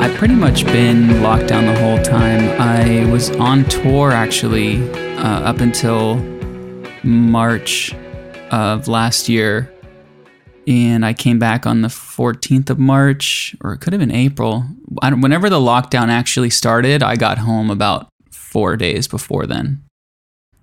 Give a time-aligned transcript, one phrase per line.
[0.00, 2.58] I've pretty much been locked down the whole time.
[2.58, 4.82] I was on tour actually
[5.18, 6.16] uh, up until
[7.04, 7.94] March
[8.50, 9.70] of last year,
[10.66, 14.64] and I came back on the 14th of March, or it could have been April.
[15.02, 19.84] Whenever the lockdown actually started, I got home about four days before then.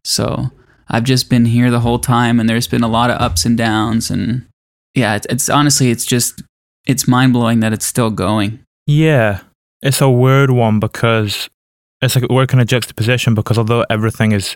[0.04, 0.50] So
[0.88, 3.56] I've just been here the whole time, and there's been a lot of ups and
[3.56, 4.48] downs, and
[4.96, 6.42] yeah, it's, it's honestly, it's just,
[6.88, 8.64] it's mind blowing that it's still going.
[8.88, 9.42] Yeah,
[9.82, 11.50] it's a weird one because
[12.02, 14.56] it's like we're kind of juxtaposition because although everything is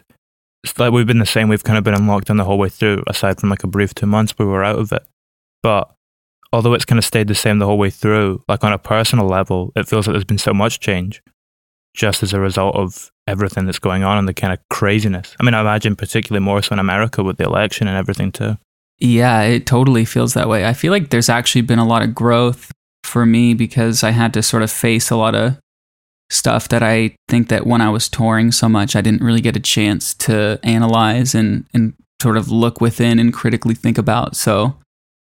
[0.63, 2.69] it's like we've been the same, we've kind of been in lockdown the whole way
[2.69, 5.03] through, aside from like a brief two months we were out of it.
[5.61, 5.93] But
[6.53, 9.27] although it's kind of stayed the same the whole way through, like on a personal
[9.27, 11.21] level, it feels like there's been so much change
[11.93, 15.35] just as a result of everything that's going on and the kind of craziness.
[15.39, 18.57] I mean, I imagine particularly more so in America with the election and everything too.
[18.97, 20.65] Yeah, it totally feels that way.
[20.65, 22.71] I feel like there's actually been a lot of growth
[23.11, 25.57] for me because I had to sort of face a lot of
[26.29, 29.57] stuff that I think that when I was touring so much, I didn't really get
[29.57, 34.37] a chance to analyze and, and sort of look within and critically think about.
[34.37, 34.77] So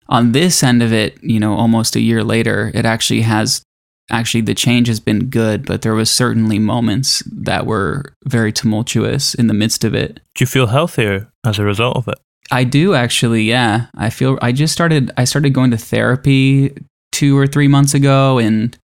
[0.09, 3.63] on this end of it, you know, almost a year later, it actually has
[4.11, 9.35] actually the change has been good, but there was certainly moments that were very tumultuous
[9.35, 10.21] in the midst of it.
[10.35, 12.19] Do you feel healthier as a result of it?
[12.51, 13.87] I do actually, yeah.
[13.97, 16.75] I feel I just started I started going to therapy
[17.13, 18.77] 2 or 3 months ago and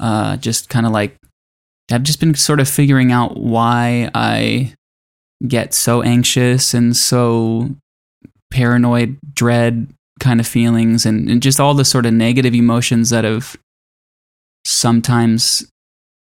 [0.00, 1.16] uh just kind of like
[1.90, 4.74] I've just been sort of figuring out why I
[5.46, 7.70] get so anxious and so
[8.50, 13.24] paranoid, dread kind of feelings and, and just all the sort of negative emotions that
[13.24, 13.56] have
[14.64, 15.70] sometimes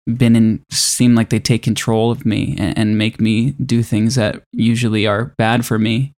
[0.07, 4.15] been in seem like they take control of me and, and make me do things
[4.15, 6.13] that usually are bad for me.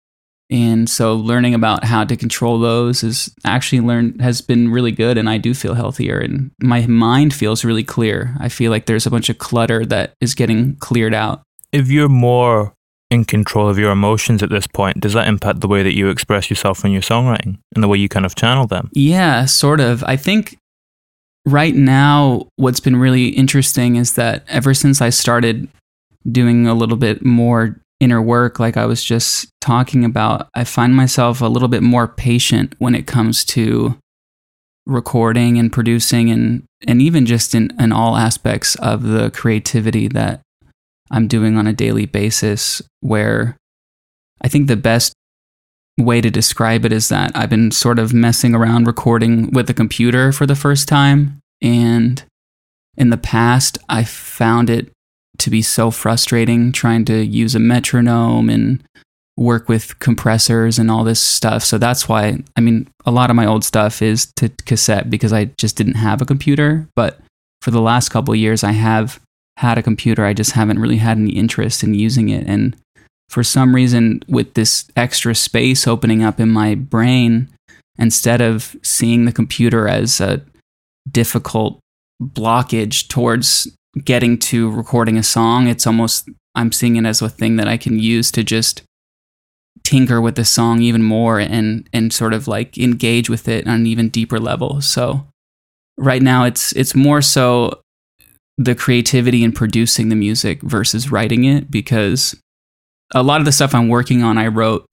[0.52, 5.18] And so learning about how to control those is actually learned has been really good
[5.18, 8.36] and I do feel healthier and my mind feels really clear.
[8.40, 11.42] I feel like there's a bunch of clutter that is getting cleared out.
[11.72, 12.74] If you're more
[13.10, 16.10] in control of your emotions at this point, does that impact the way that you
[16.10, 18.90] express yourself in your songwriting and the way you kind of channel them?
[18.94, 20.04] Yeah, sort of.
[20.04, 20.58] I think
[21.46, 25.70] right now what's been really interesting is that ever since I started
[26.30, 30.96] doing a little bit more inner work like I was just talking about, I find
[30.96, 33.98] myself a little bit more patient when it comes to
[34.88, 40.42] recording and producing and and even just in, in all aspects of the creativity that
[41.12, 43.56] I'm doing on a daily basis where
[44.42, 45.14] I think the best
[46.00, 49.76] way to describe it is that I've been sort of messing around recording with a
[49.76, 51.40] computer for the first time.
[51.62, 52.24] And
[52.98, 54.92] in the past I found it
[55.42, 58.84] to be so frustrating trying to use a metronome and
[59.38, 61.64] work with compressors and all this stuff.
[61.64, 65.34] So that's why, I mean, a lot of my old stuff is to cassette because
[65.34, 66.88] I just didn't have a computer.
[66.96, 67.20] But
[67.62, 69.20] for the last couple years, I have
[69.58, 70.26] had a computer.
[70.26, 72.46] I just haven't really had any interest in using it.
[72.48, 72.76] And
[73.30, 77.48] for some reason, with this extra space opening up in my brain,
[77.98, 80.42] instead of seeing the computer as a
[81.10, 81.80] difficult
[82.22, 83.68] blockage towards
[84.04, 87.78] getting to recording a song, it's almost I'm seeing it as a thing that I
[87.78, 88.84] can use to just
[89.84, 93.76] tinker with the song even more and and sort of like engage with it on
[93.76, 94.82] an even deeper level.
[94.82, 95.28] So
[95.98, 97.82] right now it's it's more so
[98.58, 102.36] the creativity in producing the music versus writing it because
[103.14, 104.86] a lot of the stuff I'm working on I wrote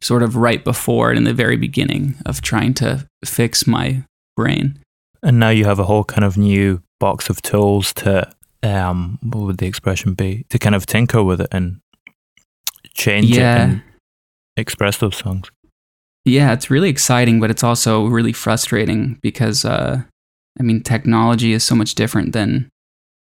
[0.00, 4.04] sort of right before in the very beginning of trying to fix my
[4.36, 4.78] brain.
[5.22, 8.30] And now you have a whole kind of new box of tools to
[8.62, 10.44] um what would the expression be?
[10.50, 11.80] To kind of tinker with it and
[12.94, 13.56] change Yeah.
[13.56, 13.82] it and
[14.56, 15.50] express those songs.
[16.24, 20.02] Yeah, it's really exciting, but it's also really frustrating because, uh,
[20.58, 22.68] I mean, technology is so much different than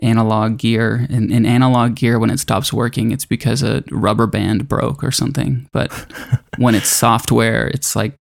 [0.02, 1.06] analog gear.
[1.08, 5.12] In, in analog gear, when it stops working, it's because a rubber band broke or
[5.12, 5.66] something.
[5.72, 5.92] But
[6.58, 8.14] when it's software, it's like,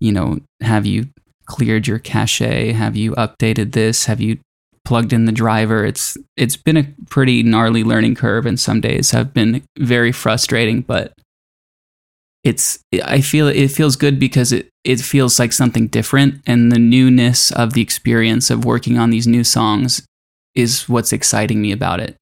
[0.00, 1.08] you know, have you
[1.46, 2.38] cleared your cache?
[2.38, 4.06] Have you updated this?
[4.06, 4.38] Have you
[4.86, 5.84] plugged in the driver?
[5.84, 10.80] It's it's been a pretty gnarly learning curve, and some days have been very frustrating,
[10.80, 11.12] but
[12.46, 16.78] it's I feel it feels good because it it feels like something different and the
[16.78, 20.06] newness of the experience of working on these new songs
[20.54, 22.16] is what's exciting me about it.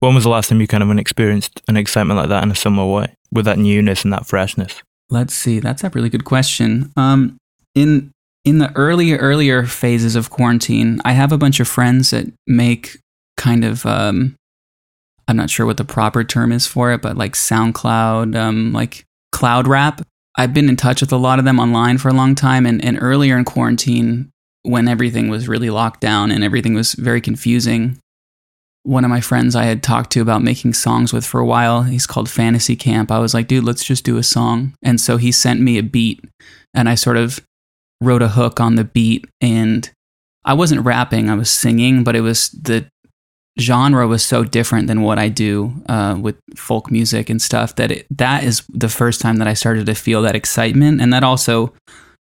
[0.00, 2.56] When was the last time you kind of experienced an excitement like that in a
[2.56, 3.14] similar way?
[3.30, 4.82] With that newness and that freshness?
[5.10, 5.60] Let's see.
[5.60, 6.92] That's a really good question.
[6.96, 7.36] Um
[7.76, 8.10] in
[8.44, 12.98] in the early, earlier phases of quarantine, I have a bunch of friends that make
[13.36, 14.34] kind of um
[15.28, 19.04] I'm not sure what the proper term is for it, but like SoundCloud, um like
[19.32, 20.02] cloud rap.
[20.36, 22.82] I've been in touch with a lot of them online for a long time and,
[22.84, 24.30] and earlier in quarantine
[24.62, 27.98] when everything was really locked down and everything was very confusing.
[28.84, 31.82] One of my friends I had talked to about making songs with for a while,
[31.82, 33.10] he's called Fantasy Camp.
[33.10, 34.74] I was like, dude, let's just do a song.
[34.82, 36.24] And so he sent me a beat
[36.72, 37.40] and I sort of
[38.00, 39.90] wrote a hook on the beat and
[40.44, 42.86] I wasn't rapping, I was singing, but it was the
[43.60, 47.90] genre was so different than what I do uh, with folk music and stuff that
[47.90, 51.24] it, that is the first time that I started to feel that excitement, and that
[51.24, 51.74] also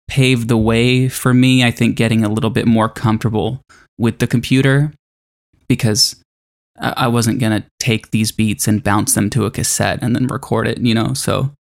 [0.09, 1.63] paved the way for me.
[1.63, 3.61] I think getting a little bit more comfortable
[3.99, 4.93] with the computer
[5.69, 6.17] because
[6.79, 10.67] I wasn't gonna take these beats and bounce them to a cassette and then record
[10.67, 11.15] it, you know.
[11.15, 11.53] So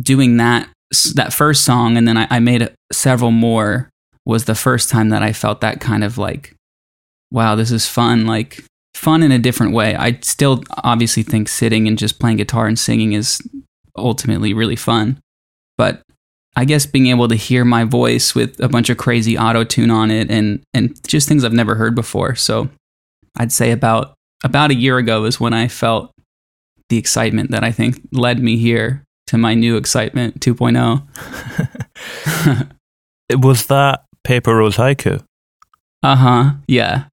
[0.00, 0.68] doing that
[1.14, 3.90] that first song, and then I, I made uh, several more
[4.24, 6.54] was the first time that I felt that kind of like,
[7.30, 8.26] wow, this is fun.
[8.26, 9.94] Like fun in a different way.
[9.94, 13.40] I still obviously think sitting and just playing guitar and singing is
[13.96, 15.20] ultimately really fun.
[15.78, 16.02] But
[16.56, 19.90] I guess being able to hear my voice with a bunch of crazy auto tune
[19.90, 22.34] on it and and just things I've never heard before.
[22.34, 22.70] So
[23.36, 26.12] I'd say about about a year ago is when I felt
[26.88, 30.54] the excitement that I think led me here to my new excitement oh.
[30.54, 32.68] 2.0.
[33.42, 35.22] Was that Paper Rose Haiku?
[36.02, 36.50] Uh-huh.
[36.68, 37.04] Yeah.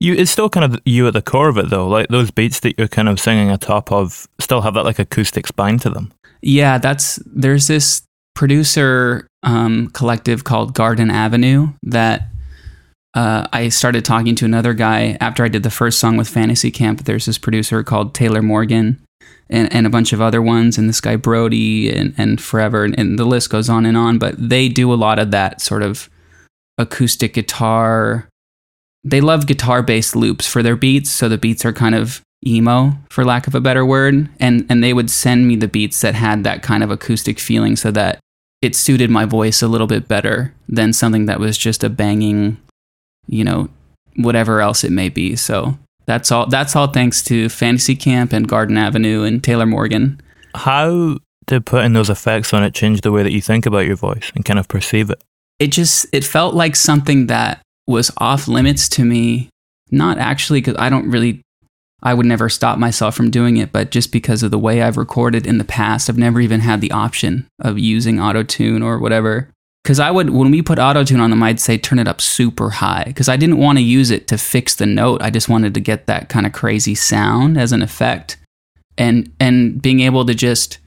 [0.00, 1.86] You, it's still kind of you at the core of it, though.
[1.86, 5.46] Like those beats that you're kind of singing atop of still have that like acoustic
[5.46, 6.12] spine to them.
[6.42, 8.02] Yeah, that's there's this
[8.34, 12.28] producer um, collective called Garden Avenue that
[13.14, 16.70] uh, I started talking to another guy after I did the first song with Fantasy
[16.70, 17.04] Camp.
[17.04, 19.04] There's this producer called Taylor Morgan
[19.48, 22.98] and, and a bunch of other ones, and this guy Brody and, and Forever, and,
[22.98, 24.18] and the list goes on and on.
[24.18, 26.08] But they do a lot of that sort of
[26.78, 28.28] acoustic guitar.
[29.02, 32.92] They love guitar based loops for their beats, so the beats are kind of emo
[33.10, 36.14] for lack of a better word and and they would send me the beats that
[36.14, 38.18] had that kind of acoustic feeling so that
[38.62, 42.56] it suited my voice a little bit better than something that was just a banging
[43.26, 43.68] you know
[44.16, 48.48] whatever else it may be so that's all that's all thanks to fantasy camp and
[48.48, 50.20] garden avenue and taylor morgan.
[50.54, 53.96] How did putting those effects on it change the way that you think about your
[53.96, 55.22] voice and kind of perceive it?
[55.60, 59.48] it just it felt like something that was off limits to me.
[59.92, 61.42] Not actually because i don't really
[62.00, 64.96] i would never stop myself from doing it but just because of the way i've
[64.96, 69.00] recorded in the past i've never even had the option of using auto tune or
[69.00, 69.50] whatever
[69.82, 72.70] because i would when we put autotune on them i'd say turn it up super
[72.70, 75.22] high because i didn't want to use it to fix the note.
[75.22, 78.36] I just wanted to get that kind of crazy sound as an effect.
[78.98, 80.78] And and being able to just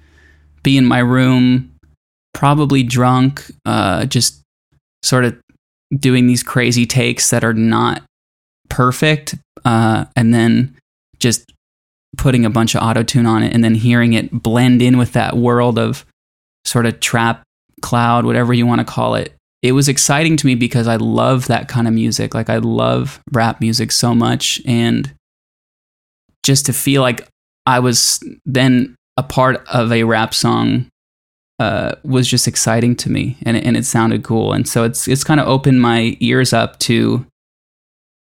[0.63, 1.71] be in my room
[2.33, 4.41] probably drunk uh, just
[5.03, 5.39] sort of
[5.95, 8.03] doing these crazy takes that are not
[8.69, 9.35] perfect
[9.65, 10.75] uh, and then
[11.19, 11.51] just
[12.17, 15.37] putting a bunch of autotune on it and then hearing it blend in with that
[15.37, 16.05] world of
[16.65, 17.43] sort of trap
[17.83, 21.47] cloud whatever you want to call it it was exciting to me because i love
[21.47, 22.33] that kind of music.
[22.33, 25.13] Like i love rap music so much and
[26.43, 27.27] just to feel like
[27.67, 30.87] i was then a part of a rap song
[31.59, 34.53] uh, was just exciting to me and and it sounded cool.
[34.53, 37.25] And so it's it's kind of opened my ears up to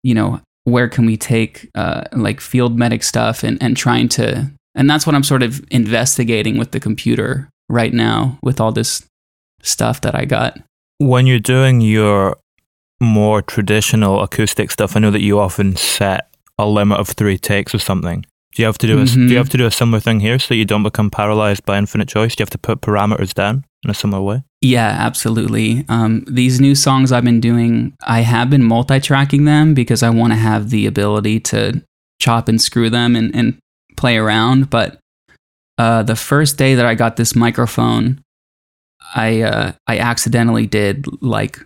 [0.02, 4.50] you know where can we take uh, like field medic stuff and, and trying to
[4.74, 9.06] And that's what I'm sort of investigating with the computer right now with all this
[9.62, 10.58] stuff that I got.
[10.98, 12.36] When you're doing your
[13.00, 17.74] more traditional acoustic stuff, I know that you often set a limit of three takes
[17.74, 18.24] or something.
[18.54, 19.30] Do you have to do a, do Mhm.
[19.30, 21.78] you have to do a similar thing here so that you don't become paralyzed by
[21.78, 22.34] infinite choice?
[22.34, 24.42] Do you have to put parameters down in a similar way?
[24.62, 25.84] Yeah, absolutely.
[25.88, 30.10] Um, these new songs I've been doing, I have been multi tracking them because I
[30.10, 31.82] want to have the ability to
[32.20, 33.58] chop and screw them and, and
[33.96, 34.70] play around.
[34.70, 34.98] But
[35.76, 38.20] uh, the first day that I got this microphone,
[39.14, 41.58] I, uh, I accidentally did like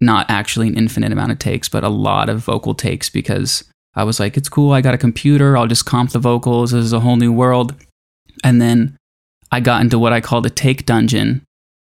[0.00, 3.64] not actually an infinite amount of takes, but a lot of vocal takes because
[3.94, 4.72] I was like, it's cool.
[4.72, 5.56] I got a computer.
[5.56, 6.72] I'll just comp the vocals.
[6.72, 7.74] This is a whole new world.
[8.42, 8.96] And then
[9.50, 11.42] I got into what I call the take dungeon,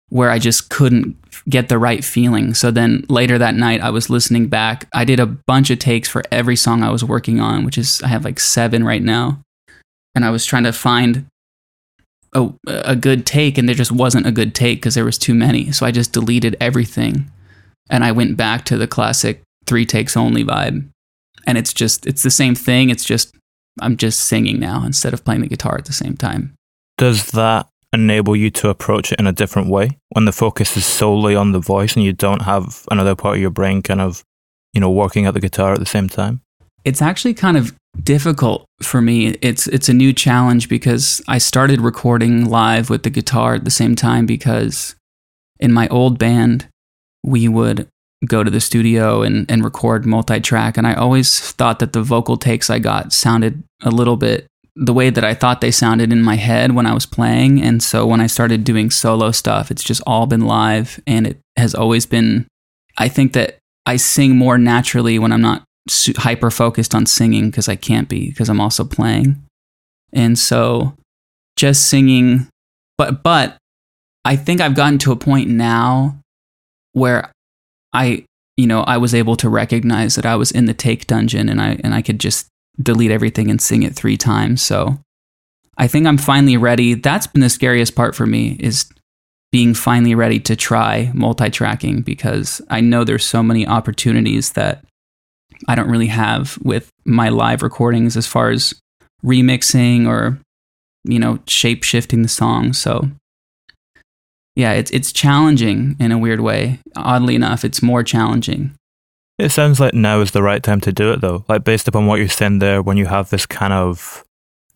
[0.09, 1.17] where I just couldn't
[1.49, 2.53] get the right feeling.
[2.53, 4.87] So then later that night, I was listening back.
[4.93, 8.01] I did a bunch of takes for every song I was working on, which is,
[8.03, 9.41] I have like seven right now.
[10.13, 11.25] And I was trying to find
[12.33, 15.33] a, a good take, and there just wasn't a good take because there was too
[15.33, 15.71] many.
[15.71, 17.31] So I just deleted everything.
[17.89, 20.87] And I went back to the classic three takes only vibe.
[21.45, 22.89] And it's just, it's the same thing.
[22.89, 23.35] It's just,
[23.81, 26.53] I'm just singing now instead of playing the guitar at the same time.
[26.97, 30.85] Does that enable you to approach it in a different way when the focus is
[30.85, 34.23] solely on the voice and you don't have another part of your brain kind of,
[34.73, 36.41] you know, working at the guitar at the same time?
[36.83, 39.29] it's actually kind of difficult for me.
[39.41, 43.71] It's it's a new challenge because I started recording live with the guitar at the
[43.71, 44.95] same time because
[45.59, 46.67] in my old band
[47.23, 47.87] we would
[48.25, 52.37] go to the studio and, and record multi-track and I always thought that the vocal
[52.37, 56.21] takes I got sounded a little bit the way that I thought they sounded in
[56.21, 59.83] my head when I was playing and so when I started doing solo stuff it's
[59.83, 62.47] just all been live and it has always been
[62.97, 65.63] I think that I sing more naturally when I'm not
[66.17, 69.43] hyper focused on singing because I can't be because I'm also playing.
[70.13, 70.95] And so
[71.55, 72.47] just singing
[72.97, 73.57] but but
[74.25, 76.19] I think I've gotten to a point now
[76.93, 77.31] where
[77.91, 78.25] I
[78.55, 81.61] you know I was able to recognize that I was in the take dungeon and
[81.61, 82.47] I and I could just
[82.81, 84.61] delete everything and sing it 3 times.
[84.61, 84.99] So
[85.77, 86.93] I think I'm finally ready.
[86.93, 88.85] That's been the scariest part for me is
[89.51, 94.83] being finally ready to try multi-tracking because I know there's so many opportunities that
[95.67, 98.73] I don't really have with my live recordings as far as
[99.23, 100.37] remixing or
[101.03, 102.73] you know shape shifting the song.
[102.73, 103.09] So
[104.55, 106.79] yeah, it's it's challenging in a weird way.
[106.95, 108.75] Oddly enough, it's more challenging.
[109.39, 111.43] It sounds like now is the right time to do it, though.
[111.47, 114.23] Like based upon what you're saying there, when you have this kind of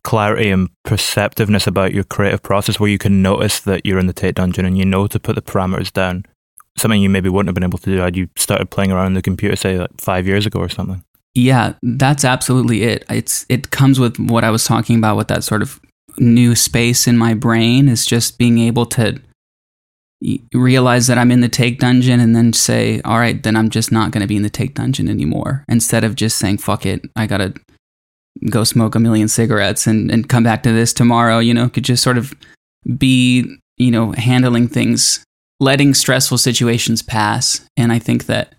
[0.03, 4.13] clarity and perceptiveness about your creative process, where you can notice that you're in the
[4.13, 6.25] take dungeon and you know to put the parameters down,
[6.77, 9.22] something you maybe wouldn't have been able to do had you started playing around the
[9.22, 11.03] computer, say like five years ago or something.
[11.34, 13.05] Yeah, that's absolutely it.
[13.10, 15.79] It's it comes with what I was talking about with that sort of
[16.17, 19.19] new space in my brain is just being able to
[20.53, 23.91] realize that I'm in the take dungeon and then say, "All right, then I'm just
[23.91, 27.01] not going to be in the take dungeon anymore." Instead of just saying, "Fuck it,
[27.15, 27.53] I got to
[28.50, 31.84] go smoke a million cigarettes and and come back to this tomorrow," you know, could
[31.84, 32.34] just sort of
[32.98, 33.46] be,
[33.77, 35.24] you know, handling things,
[35.59, 37.61] letting stressful situations pass.
[37.75, 38.53] And I think that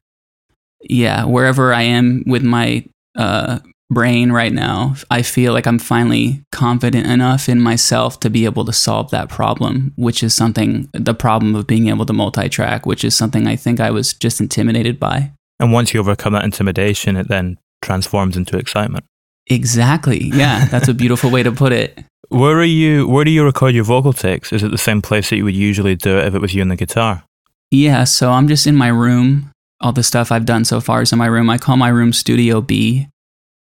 [0.83, 2.85] yeah, wherever I am with my
[3.17, 3.59] uh,
[3.90, 8.64] brain right now, I feel like I'm finally confident enough in myself to be able
[8.64, 12.87] to solve that problem, which is something, the problem of being able to multi track,
[12.87, 15.33] which is something I think I was just intimidated by.
[15.61, 19.05] And once you overcome that intimidation, it then transforms into excitement.
[19.50, 20.31] Exactly.
[20.35, 21.99] Yeah, that's a beautiful way to put it.
[22.28, 23.09] Where are you?
[23.09, 24.52] Where do you record your vocal takes?
[24.52, 26.62] Is it the same place that you would usually do it if it was you
[26.62, 27.25] and the guitar?
[27.71, 29.50] Yeah, so I'm just in my room.
[29.81, 31.49] All the stuff I've done so far is in my room.
[31.49, 33.09] I call my room Studio B.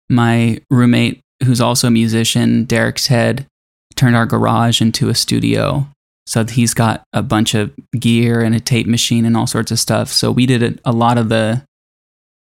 [0.08, 3.46] My roommate, who's also a musician, Derek's Head,
[3.94, 5.86] turned our garage into a studio.
[6.26, 9.78] So he's got a bunch of gear and a tape machine and all sorts of
[9.78, 10.08] stuff.
[10.08, 11.62] So we did a, a lot of the,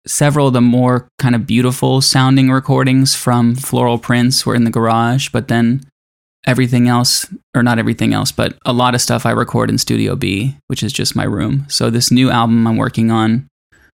[0.07, 4.71] several of the more kind of beautiful sounding recordings from Floral Prince were in the
[4.71, 5.29] garage.
[5.29, 5.83] But then
[6.45, 10.15] everything else, or not everything else, but a lot of stuff I record in Studio
[10.15, 11.65] B, which is just my room.
[11.67, 13.47] So this new album I'm working on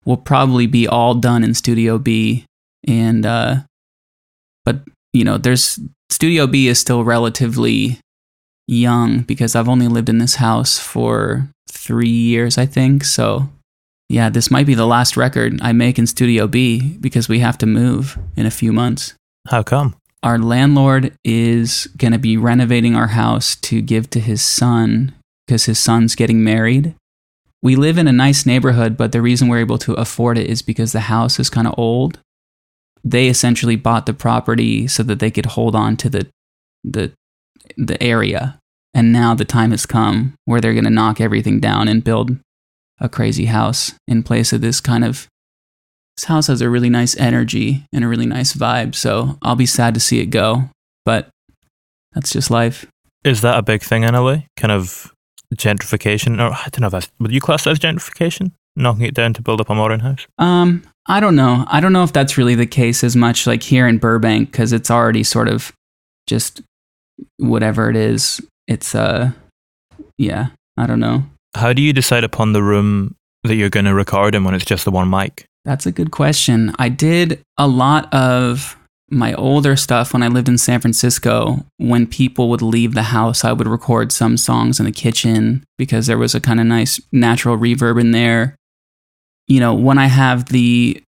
[0.05, 2.45] will probably be all done in Studio B.
[2.87, 3.57] And, uh,
[4.65, 4.81] but,
[5.13, 7.99] you know, there's Studio B is still relatively
[8.67, 13.03] young because I've only lived in this house for three years, I think.
[13.03, 13.49] So,
[14.09, 17.57] yeah, this might be the last record I make in Studio B because we have
[17.59, 19.13] to move in a few months
[19.47, 19.95] How come?
[20.23, 25.13] our landlord is going to be renovating our house to give to his son
[25.47, 26.93] because his son's getting married.
[27.61, 30.61] We live in a nice neighborhood, but the reason we're able to afford it is
[30.61, 32.19] because the house is kind of old.
[33.03, 36.27] They essentially bought the property so that they could hold on to the
[36.83, 37.11] the
[37.77, 38.59] the area.
[38.93, 42.37] And now the time has come where they're going to knock everything down and build
[42.99, 45.27] a crazy house in place of this kind of
[46.17, 48.93] this house has a really nice energy and a really nice vibe.
[48.93, 50.69] So I'll be sad to see it go,
[51.05, 51.29] but
[52.11, 52.85] that's just life.
[53.23, 54.39] Is that a big thing in LA?
[54.57, 55.13] Kind of
[55.55, 58.51] gentrification, or I don't know if that's would you class that as gentrification?
[58.75, 60.27] Knocking it down to build up a modern house?
[60.37, 61.65] Um, I don't know.
[61.67, 64.73] I don't know if that's really the case as much like here in Burbank because
[64.73, 65.73] it's already sort of
[66.27, 66.61] just
[67.37, 68.41] whatever it is.
[68.67, 69.31] It's uh,
[70.17, 70.49] yeah.
[70.77, 71.23] I don't know.
[71.55, 74.65] How do you decide upon the room that you're going to record in when it's
[74.65, 75.45] just the one mic?
[75.65, 76.73] That's a good question.
[76.79, 78.77] I did a lot of
[79.11, 81.65] my older stuff when I lived in San Francisco.
[81.77, 86.07] When people would leave the house, I would record some songs in the kitchen because
[86.07, 88.55] there was a kind of nice natural reverb in there.
[89.47, 91.01] You know, when I have the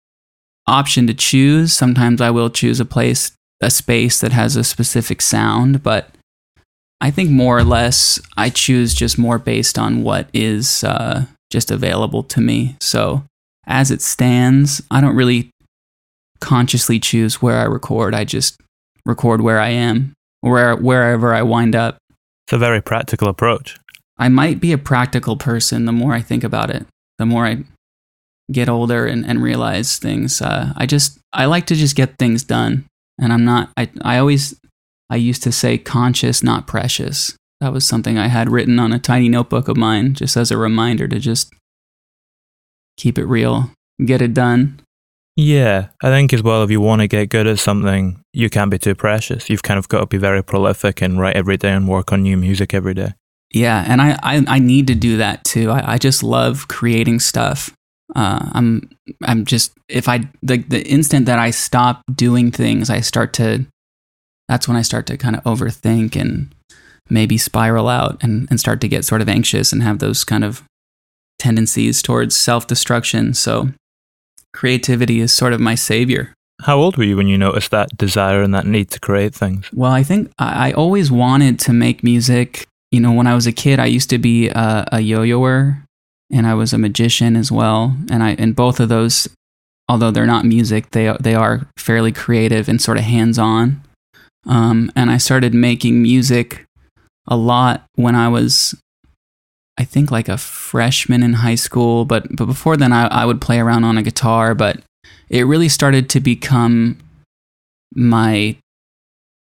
[0.67, 5.21] option to choose, sometimes I will choose a place, a space that has a specific
[5.21, 6.15] sound, but
[7.01, 11.71] I think more or less I choose just more based on what is uh, just
[11.71, 12.77] available to me.
[12.81, 13.25] So
[13.67, 15.51] as it stands, I don't really
[16.41, 18.15] consciously choose where I record.
[18.15, 18.61] I just
[19.07, 21.99] record where I am, where wherever I wind up.
[22.47, 23.79] It's a very practical approach.
[24.19, 26.87] I might be a practical person the more I think about it.
[27.19, 27.65] The more I
[28.53, 30.43] get older and, and realize things.
[30.43, 32.85] Uh, I just I like to just get things done.
[33.19, 34.60] And I'm not I I always
[35.11, 37.37] I used to say conscious, not precious.
[37.61, 40.57] That was something I had written on a tiny notebook of mine just as a
[40.57, 41.53] reminder to just
[42.97, 43.73] keep it real,
[44.05, 44.81] get it done.
[45.37, 48.71] Yeah, I think as well, if you want to get good at something, you can't
[48.71, 49.49] be too precious.
[49.49, 52.23] You've kind of got to be very prolific and write every day and work on
[52.23, 53.15] new music every day.
[53.53, 55.71] Yeah, and I, I, I need to do that too.
[55.71, 57.75] I, I just love creating stuff.
[58.15, 58.91] Uh, I'm
[59.23, 63.67] I'm just if I the the instant that I stop doing things, I start to.
[64.51, 66.53] That's when I start to kind of overthink and
[67.09, 70.43] maybe spiral out and, and start to get sort of anxious and have those kind
[70.43, 70.65] of
[71.39, 73.33] tendencies towards self destruction.
[73.33, 73.69] So
[74.53, 76.35] creativity is sort of my savior.
[76.63, 79.71] How old were you when you noticed that desire and that need to create things?
[79.73, 82.67] Well, I think I always wanted to make music.
[82.91, 85.85] You know, when I was a kid, I used to be a, a yo-yoer
[86.33, 87.97] and I was a magician as well.
[88.11, 89.29] And I and both of those,
[89.89, 93.83] although they're not music, they they are fairly creative and sort of hands-on.
[94.47, 96.67] Um, and I started making music
[97.27, 98.75] a lot when I was
[99.79, 103.41] I think like a freshman in high school, but but before then I, I would
[103.41, 104.81] play around on a guitar, but
[105.31, 106.99] it really started to become
[107.95, 108.57] my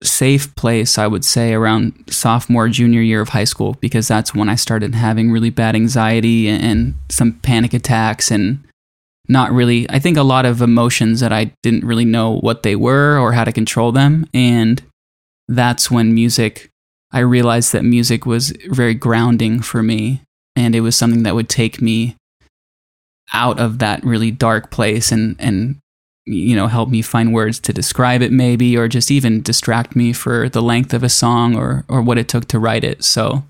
[0.03, 4.49] safe place, I would say, around sophomore, junior year of high school, because that's when
[4.49, 8.63] I started having really bad anxiety and, and some panic attacks and
[9.29, 12.77] not really, I think a lot of emotions that I didn't really know what they
[12.77, 14.27] were or how to control them.
[14.35, 14.83] And
[15.49, 16.73] that's when music
[17.13, 20.23] I realized that music was very grounding for me.
[20.57, 22.17] And it was something that would take me
[23.33, 25.77] out of that really dark place and, and
[26.25, 30.13] you know, help me find words to describe it maybe, or just even distract me
[30.13, 33.05] for the length of a song or, or what it took to write it.
[33.05, 33.45] So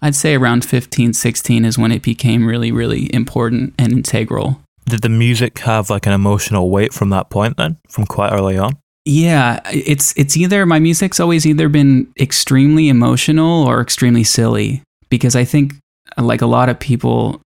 [0.00, 4.60] I'd say around 15, 16 is when it became really, really important and integral.
[4.86, 8.58] Did the music have like an emotional weight from that point then, from quite early
[8.58, 8.76] on?
[9.04, 15.36] Yeah, it's it's either my music's always either been extremely emotional or extremely silly because
[15.36, 15.74] I think
[16.16, 17.42] like a lot of people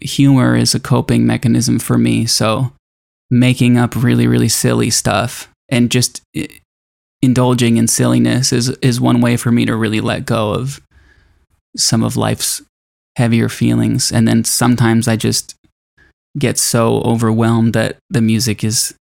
[0.00, 2.26] humor is a coping mechanism for me.
[2.26, 2.72] So
[3.30, 6.46] making up really really silly stuff and just eh,
[7.22, 10.80] indulging in silliness is is one way for me to really let go of
[11.76, 12.62] some of life's
[13.16, 15.54] heavier feelings and then sometimes I just
[16.36, 18.94] get so overwhelmed that the music is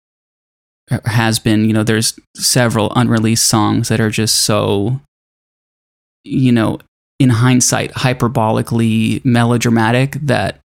[1.06, 5.02] has been, you know, there's several unreleased songs that are just so,
[6.24, 6.80] you know,
[7.20, 10.60] in hindsight, hyperbolically melodramatic that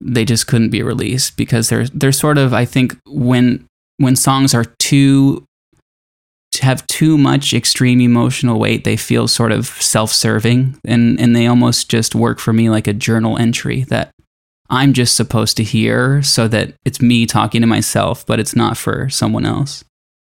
[0.00, 3.66] they just couldn't be released because they're they're sort of I think when
[3.98, 5.44] when songs are too
[6.60, 11.88] have too much extreme emotional weight, they feel sort of self-serving and and they almost
[11.88, 14.10] just work for me like a journal entry that
[14.72, 18.78] I'm just supposed to hear so that it's me talking to myself, but it's not
[18.78, 19.84] for someone else.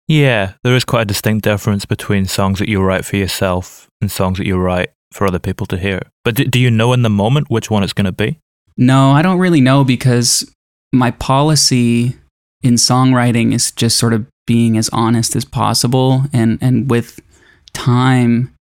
[0.08, 4.12] Yeah, there is quite a distinct difference between songs that you write for yourself and
[4.12, 6.00] songs that you write for other people to hear.
[6.24, 8.40] But do, do you know in the moment which one it's going to be?
[8.78, 10.54] No, I don't really know because
[10.94, 12.16] my policy
[12.62, 17.20] in songwriting is just sort of being as honest as possible and and with
[17.74, 18.55] time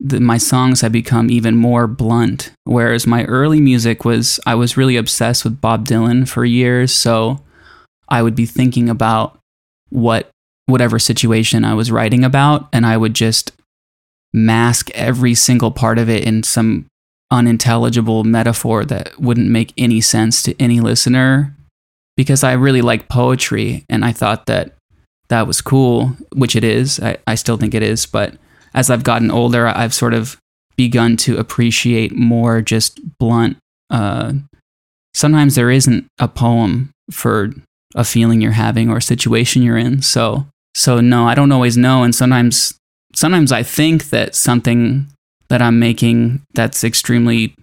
[0.00, 2.52] the, my songs have become even more blunt.
[2.64, 6.94] Whereas my early music was, I was really obsessed with Bob Dylan for years.
[6.94, 7.42] So
[8.08, 9.38] I would be thinking about
[9.90, 10.30] what,
[10.66, 13.52] whatever situation I was writing about, and I would just
[14.32, 16.86] mask every single part of it in some
[17.30, 21.54] unintelligible metaphor that wouldn't make any sense to any listener
[22.16, 24.74] because I really like poetry and I thought that
[25.28, 26.98] that was cool, which it is.
[27.00, 28.06] I, I still think it is.
[28.06, 28.34] But
[28.74, 30.38] as I've gotten older, I've sort of
[30.76, 33.58] begun to appreciate more just blunt.
[33.90, 34.34] Uh,
[35.14, 37.52] sometimes there isn't a poem for
[37.94, 40.02] a feeling you're having or a situation you're in.
[40.02, 42.02] So, so no, I don't always know.
[42.02, 42.78] And sometimes,
[43.14, 45.08] sometimes I think that something
[45.48, 47.54] that I'm making that's extremely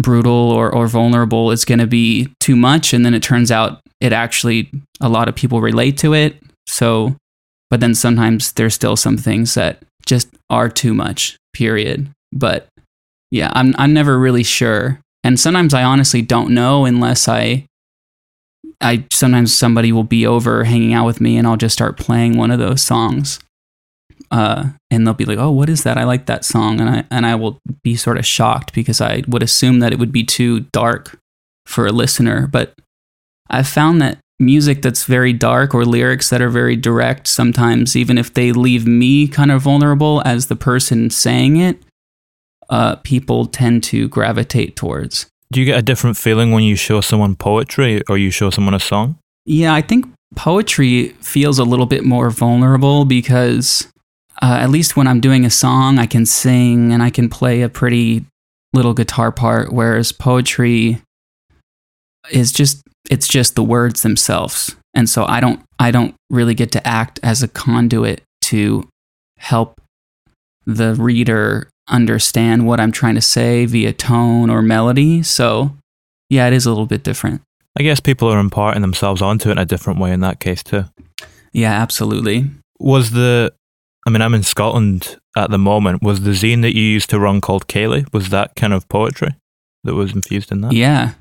[0.00, 2.94] brutal or, or vulnerable is going to be too much.
[2.94, 6.40] And then it turns out it actually, a lot of people relate to it.
[6.66, 7.16] So,
[7.68, 12.10] but then sometimes there's still some things that just are too much, period.
[12.32, 12.66] But
[13.30, 15.00] yeah, I'm, I'm never really sure.
[15.22, 17.66] And sometimes I honestly don't know unless I,
[18.80, 22.36] I sometimes somebody will be over hanging out with me and I'll just start playing
[22.36, 23.38] one of those songs.
[24.30, 25.96] Uh, and they'll be like, "Oh, what is that?
[25.96, 29.22] I like that song," and I and I will be sort of shocked because I
[29.26, 31.18] would assume that it would be too dark
[31.64, 32.46] for a listener.
[32.46, 32.74] But
[33.48, 38.18] I've found that music that's very dark or lyrics that are very direct, sometimes even
[38.18, 41.82] if they leave me kind of vulnerable as the person saying it,
[42.70, 45.26] uh, people tend to gravitate towards.
[45.50, 48.74] Do you get a different feeling when you show someone poetry or you show someone
[48.74, 49.18] a song?
[49.46, 53.88] Yeah, I think poetry feels a little bit more vulnerable because
[54.42, 57.62] uh, at least when I'm doing a song, I can sing and I can play
[57.62, 58.26] a pretty
[58.74, 61.00] little guitar part, whereas poetry
[62.30, 64.76] is just it's just the words themselves.
[64.94, 68.88] And so I don't I don't really get to act as a conduit to
[69.38, 69.80] help
[70.66, 75.22] the reader understand what I'm trying to say via tone or melody.
[75.22, 75.74] So
[76.28, 77.42] yeah, it is a little bit different.
[77.78, 80.62] I guess people are imparting themselves onto it in a different way in that case
[80.62, 80.84] too.
[81.52, 82.50] Yeah, absolutely.
[82.78, 83.52] Was the
[84.06, 86.02] I mean, I'm in Scotland at the moment.
[86.02, 88.10] Was the zine that you used to run called Kaylee?
[88.12, 89.34] Was that kind of poetry
[89.84, 90.72] that was infused in that?
[90.72, 91.12] Yeah.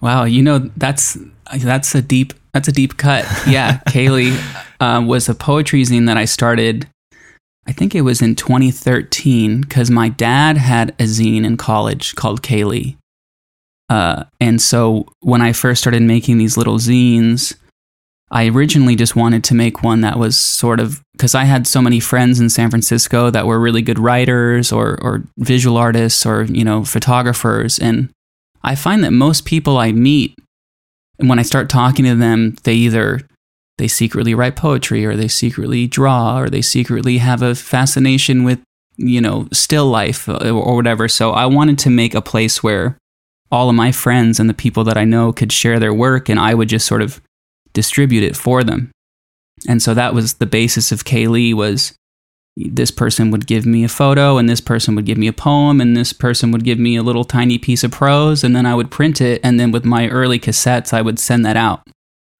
[0.00, 0.24] Wow.
[0.24, 1.18] You know, that's
[1.58, 3.24] that's a deep that's a deep cut.
[3.46, 4.36] Yeah, Kaylee
[4.80, 6.88] uh, was a poetry zine that I started.
[7.66, 12.42] I think it was in 2013 because my dad had a zine in college called
[12.42, 12.96] Kaylee.
[13.88, 17.54] Uh, and so when I first started making these little zines,
[18.30, 21.82] I originally just wanted to make one that was sort of because I had so
[21.82, 26.44] many friends in San Francisco that were really good writers or or visual artists or
[26.44, 28.08] you know photographers and
[28.62, 30.36] I find that most people I meet
[31.18, 33.20] and when I start talking to them they either
[33.78, 38.60] they secretly write poetry or they secretly draw or they secretly have a fascination with
[38.96, 42.98] you know still life uh, or whatever so I wanted to make a place where
[43.50, 46.38] all of my friends and the people that I know could share their work and
[46.38, 47.20] I would just sort of
[47.72, 48.90] distribute it for them.
[49.68, 51.94] And so that was the basis of Kaylee was
[52.56, 55.80] this person would give me a photo and this person would give me a poem
[55.80, 58.74] and this person would give me a little tiny piece of prose and then I
[58.74, 61.82] would print it and then with my early cassettes I would send that out.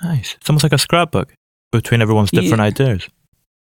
[0.03, 0.35] Nice.
[0.35, 1.33] It's almost like a scrapbook
[1.73, 2.65] between everyone's different Yeah.
[2.65, 3.09] ideas.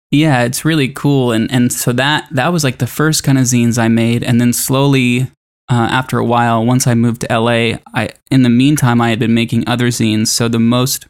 [0.09, 3.45] Yeah, it's really cool and and so that that was like the first kind of
[3.45, 5.31] zines I made and then slowly
[5.69, 9.19] uh, after a while once I moved to LA, I in the meantime I had
[9.19, 10.27] been making other zines.
[10.27, 11.07] So the most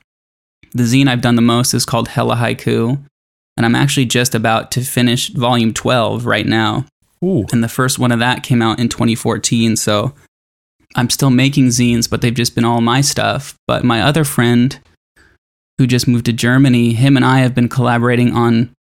[0.74, 3.04] the zine I've done the most is called Hella Haiku
[3.62, 6.88] and I'm actually just about to finish volume 12 right now.
[7.24, 7.46] Ooh.
[7.52, 9.76] And the first one of that came out in 2014.
[9.76, 10.16] So
[10.96, 13.54] I'm still making zines, but they've just been all my stuff.
[13.68, 14.80] But my other friend
[15.78, 18.74] who just moved to Germany, him and I have been collaborating on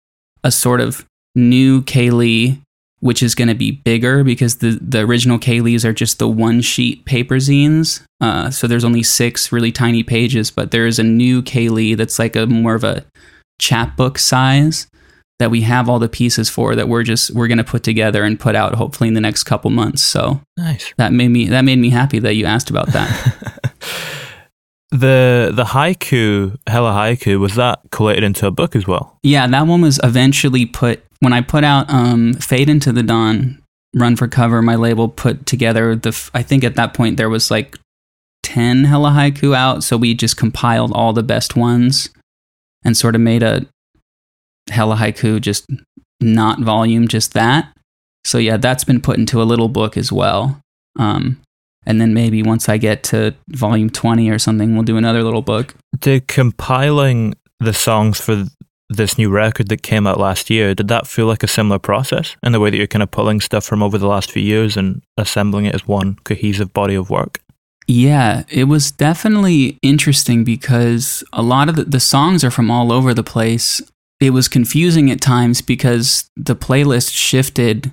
[0.45, 2.63] a sort of new Kaylee,
[3.01, 6.61] which is going to be bigger because the, the original Kaylees are just the one
[6.61, 8.05] sheet paper zines.
[8.21, 12.21] Uh, so there's only six really tiny pages, but there is a new Kaylee that's
[12.21, 13.05] like a more of a
[13.59, 14.87] chapbook size
[15.39, 18.25] that we have all the pieces for that we're just we're going to put together
[18.25, 20.93] and put out hopefully in the next couple months so Nice.
[20.97, 23.09] that made me that made me happy that you asked about that
[24.91, 29.19] The the haiku, hella haiku, was that collated into a book as well?
[29.23, 33.63] yeah that one was eventually put when i put out um fade into the dawn
[33.95, 37.51] run for cover my label put together the I think at that point there was
[37.51, 37.77] like
[38.45, 42.09] 10 hella haiku out so we just compiled all the best ones
[42.85, 43.67] and sort of made a
[44.71, 45.67] hella haiku just
[46.21, 47.73] not volume just that.
[48.25, 50.61] So yeah that's been put into a little book as well.
[50.99, 51.41] Um
[51.87, 55.43] and then maybe once i get to volume 20 or something we'll do another little
[55.43, 55.75] book.
[55.99, 58.45] Did compiling the songs for
[58.89, 62.37] this new record that came out last year, did that feel like a similar process
[62.43, 64.77] in the way that you're kind of pulling stuff from over the last few years
[64.77, 67.41] and assembling it as one cohesive body of work?
[67.91, 72.93] Yeah, it was definitely interesting because a lot of the, the songs are from all
[72.93, 73.81] over the place.
[74.21, 77.93] it was confusing at times because the playlist shifted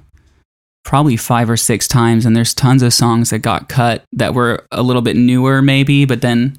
[0.84, 4.66] probably five or six times and there's tons of songs that got cut that were
[4.72, 6.58] a little bit newer maybe but then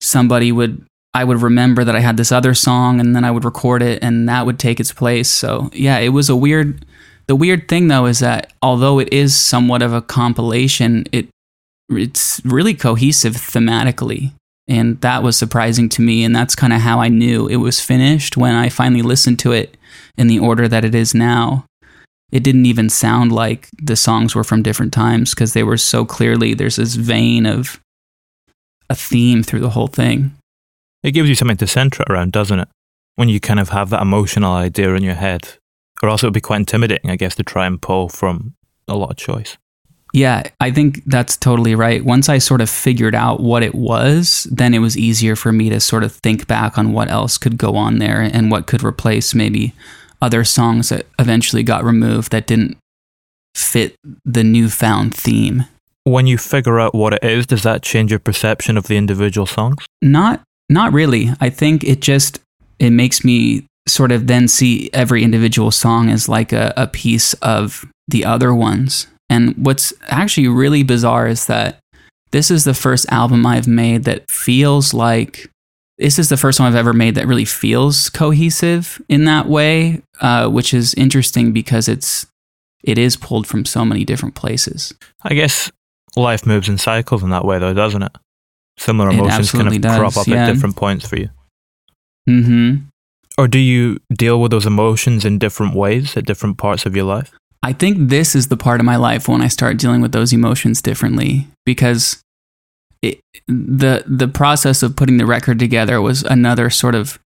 [0.00, 3.44] somebody would i would remember that i had this other song and then i would
[3.44, 6.84] record it and that would take its place so yeah it was a weird
[7.28, 11.28] the weird thing though is that although it is somewhat of a compilation it
[11.90, 14.32] it's really cohesive thematically
[14.66, 17.80] and that was surprising to me and that's kind of how i knew it was
[17.80, 19.76] finished when i finally listened to it
[20.16, 21.64] in the order that it is now
[22.34, 26.04] it didn't even sound like the songs were from different times because they were so
[26.04, 27.80] clearly there's this vein of
[28.90, 30.32] a theme through the whole thing.
[31.04, 32.68] It gives you something to center it around, doesn't it?
[33.14, 35.48] When you kind of have that emotional idea in your head.
[36.02, 38.54] Or else it would be quite intimidating, I guess, to try and pull from
[38.88, 39.56] a lot of choice.
[40.14, 42.04] Yeah, I think that's totally right.
[42.04, 45.70] Once I sort of figured out what it was, then it was easier for me
[45.70, 48.84] to sort of think back on what else could go on there and what could
[48.84, 49.74] replace maybe
[50.22, 52.78] other songs that eventually got removed that didn't
[53.56, 55.64] fit the newfound theme.
[56.04, 59.46] When you figure out what it is, does that change your perception of the individual
[59.46, 59.84] songs?
[60.00, 61.30] Not not really.
[61.40, 62.38] I think it just
[62.78, 67.34] it makes me sort of then see every individual song as like a, a piece
[67.34, 69.08] of the other ones.
[69.34, 71.80] And what's actually really bizarre is that
[72.30, 75.50] this is the first album I've made that feels like
[75.98, 80.02] this is the first one I've ever made that really feels cohesive in that way,
[80.20, 82.26] uh, which is interesting because it's
[82.84, 84.94] it is pulled from so many different places.
[85.22, 85.70] I guess
[86.16, 88.12] life moves in cycles in that way, though, doesn't it?
[88.78, 90.46] Similar emotions kind of does, crop up yeah.
[90.46, 91.30] at different points for you.
[92.26, 92.74] Hmm.
[93.36, 97.04] Or do you deal with those emotions in different ways at different parts of your
[97.04, 97.32] life?
[97.64, 100.34] I think this is the part of my life when I start dealing with those
[100.34, 102.22] emotions differently because
[103.00, 107.18] it, the the process of putting the record together was another sort of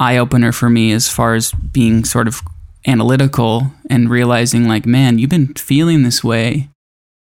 [0.00, 2.42] eye opener for me as far as being sort of
[2.88, 6.68] analytical and realizing like man you've been feeling this way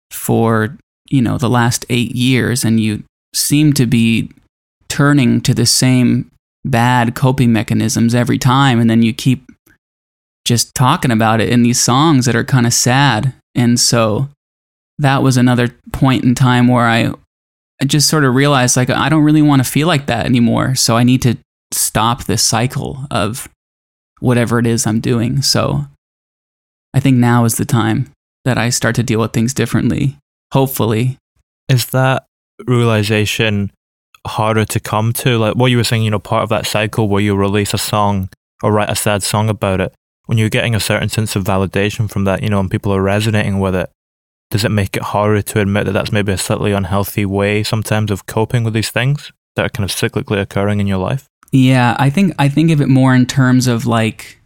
[0.09, 0.77] for
[1.09, 4.31] you know the last 8 years and you seem to be
[4.87, 6.31] turning to the same
[6.63, 9.43] bad coping mechanisms every time and then you keep
[10.45, 14.29] just talking about it in these songs that are kind of sad and so
[14.99, 17.13] that was another point in time where I
[17.81, 20.75] I just sort of realized like I don't really want to feel like that anymore.
[20.75, 21.37] So I need to
[21.71, 23.47] stop this cycle of
[24.19, 25.41] whatever it is I'm doing.
[25.41, 25.85] So
[26.93, 28.11] I think now is the time
[28.43, 30.17] that I start to deal with things differently.
[30.53, 31.17] Hopefully.
[31.69, 32.25] Is that
[32.65, 33.71] realization
[34.27, 35.37] harder to come to?
[35.37, 37.77] Like what you were saying, you know, part of that cycle where you release a
[37.77, 38.29] song
[38.61, 39.93] or write a sad song about it,
[40.29, 43.01] when you're getting a certain sense of validation from that, you know, and people are
[43.01, 43.89] resonating with it,
[44.51, 48.11] does it make it harder to admit that that's maybe a slightly unhealthy way sometimes
[48.11, 51.25] of coping with these things that are kind of cyclically occurring in your life?
[51.51, 54.39] Yeah, I think I think of it more in terms of like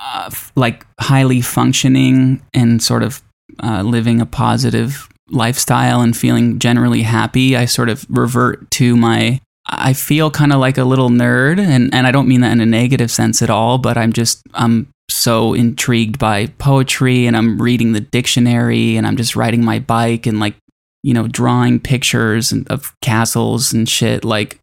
[0.00, 3.20] uh, f- like highly functioning and sort of
[3.64, 7.56] uh, living a positive lifestyle and feeling generally happy.
[7.56, 11.92] I sort of revert to my I feel kind of like a little nerd and
[11.92, 14.86] and I don't mean that in a negative sense at all, but I'm just I'm
[15.20, 20.26] so intrigued by poetry and I'm reading the dictionary and I'm just riding my bike
[20.26, 20.54] and like,
[21.02, 24.24] you know, drawing pictures and, of castles and shit.
[24.24, 24.58] Like,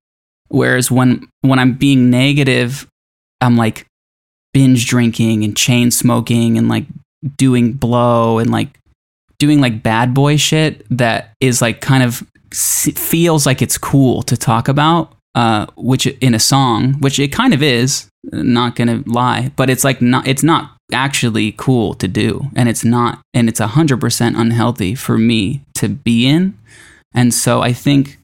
[0.48, 2.88] whereas when, when I'm being negative,
[3.39, 3.86] I'm like
[4.52, 6.86] binge drinking and chain smoking and like
[7.38, 8.80] doing blow and like
[9.38, 14.36] doing like bad boy shit that is like kind of feels like it's cool to
[14.36, 19.52] talk about uh, which in a song, which it kind of is, not gonna lie,
[19.56, 23.60] but it's like not, it's not actually cool to do, and it's not, and it's
[23.60, 26.58] hundred percent unhealthy for me to be in,
[27.13, 28.17] and so I think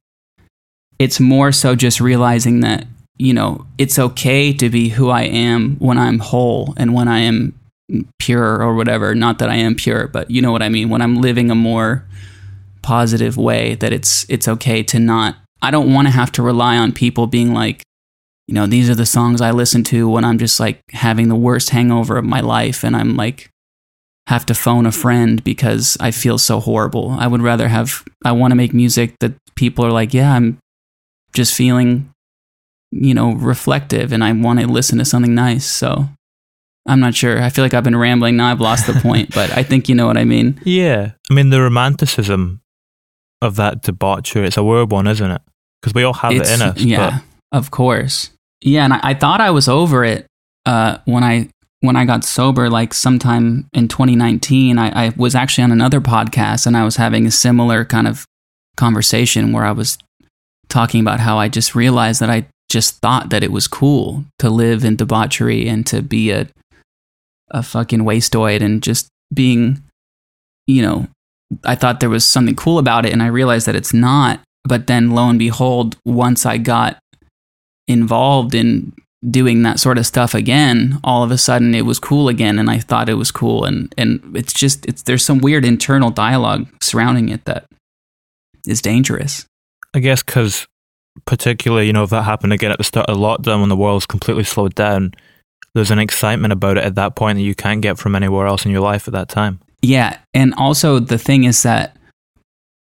[0.97, 2.87] it's more so just realizing that
[3.19, 7.19] you know it's okay to be who I am when I'm whole and when I
[7.19, 7.53] am
[8.17, 9.13] pure or whatever.
[9.13, 10.89] Not that I am pure, but you know what I mean.
[10.89, 12.07] When I'm living a more
[12.81, 16.77] positive way, that it's it's okay to not I don't want to have to rely
[16.77, 17.83] on people being like,
[18.47, 21.35] you know, these are the songs I listen to when I'm just like having the
[21.35, 23.49] worst hangover of my life and I'm like
[24.27, 27.11] have to phone a friend because I feel so horrible.
[27.11, 30.59] I would rather have I want to make music that people are like, yeah, I'm
[31.33, 32.13] just feeling
[32.93, 35.65] you know, reflective and I want to listen to something nice.
[35.65, 36.09] So
[36.85, 37.41] I'm not sure.
[37.41, 38.51] I feel like I've been rambling now.
[38.51, 40.59] I've lost the point, but I think you know what I mean.
[40.65, 41.11] Yeah.
[41.29, 42.61] I mean, the romanticism
[43.41, 45.41] of that debauchery, it's a weird one, isn't it?
[45.83, 46.79] Because we all have it's, it in us.
[46.79, 47.19] Yeah,
[47.51, 47.57] but.
[47.57, 48.29] of course.
[48.61, 50.25] Yeah, and I, I, thought I was over it
[50.65, 51.49] uh, when I
[51.81, 54.79] when I got sober, like sometime in 2019.
[54.79, 58.25] I, I was actually on another podcast, and I was having a similar kind of
[58.77, 59.97] conversation where I was
[60.69, 64.49] talking about how I just realized that I just thought that it was cool to
[64.49, 66.47] live in debauchery and to be a
[67.51, 69.83] a fucking wasteoid and just being
[70.65, 71.07] you know
[71.63, 74.87] I thought there was something cool about it and I realized that it's not but
[74.87, 76.97] then lo and behold once I got
[77.87, 78.93] involved in
[79.29, 82.69] doing that sort of stuff again all of a sudden it was cool again and
[82.69, 86.67] I thought it was cool and and it's just it's there's some weird internal dialogue
[86.81, 87.65] surrounding it that
[88.67, 89.45] is dangerous
[89.93, 90.67] I guess because
[91.25, 94.05] particularly, you know, if that happened again at the start of lockdown when the world's
[94.05, 95.13] completely slowed down,
[95.75, 98.65] there's an excitement about it at that point that you can't get from anywhere else
[98.65, 99.59] in your life at that time.
[99.81, 101.97] Yeah, and also the thing is that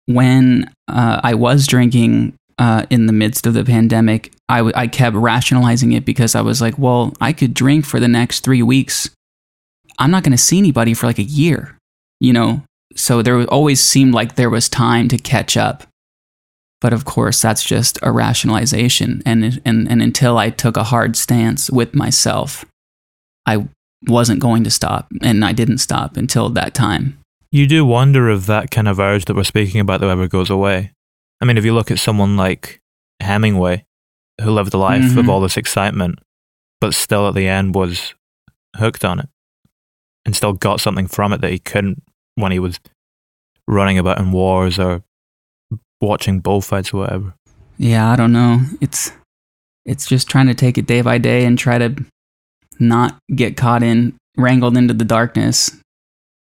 [0.05, 4.87] when uh, I was drinking uh, in the midst of the pandemic, I, w- I
[4.87, 8.61] kept rationalizing it because I was like, well, I could drink for the next three
[8.61, 9.09] weeks.
[9.99, 11.77] I'm not going to see anybody for like a year,
[12.19, 12.63] you know?
[12.95, 15.83] So there always seemed like there was time to catch up.
[16.79, 19.23] But of course, that's just a rationalization.
[19.25, 22.65] And, and, and until I took a hard stance with myself,
[23.45, 23.67] I
[24.07, 25.07] wasn't going to stop.
[25.21, 27.17] And I didn't stop until that time.
[27.53, 30.49] You do wonder if that kind of urge that we're speaking about, though, ever goes
[30.49, 30.91] away.
[31.39, 32.81] I mean, if you look at someone like
[33.21, 33.85] Hemingway,
[34.41, 35.17] who lived a life Mhm.
[35.19, 36.17] of all this excitement,
[36.81, 38.15] but still at the end was
[38.77, 39.29] hooked on it
[40.25, 42.01] and still got something from it that he couldn't
[42.33, 42.79] when he was
[43.67, 45.03] running about in wars or
[46.01, 47.35] watching bullfights or whatever.
[47.77, 48.61] Yeah, I don't know.
[48.81, 49.11] It's
[49.85, 51.93] it's just trying to take it day by day and try to
[52.79, 55.69] not get caught in wrangled into the darkness.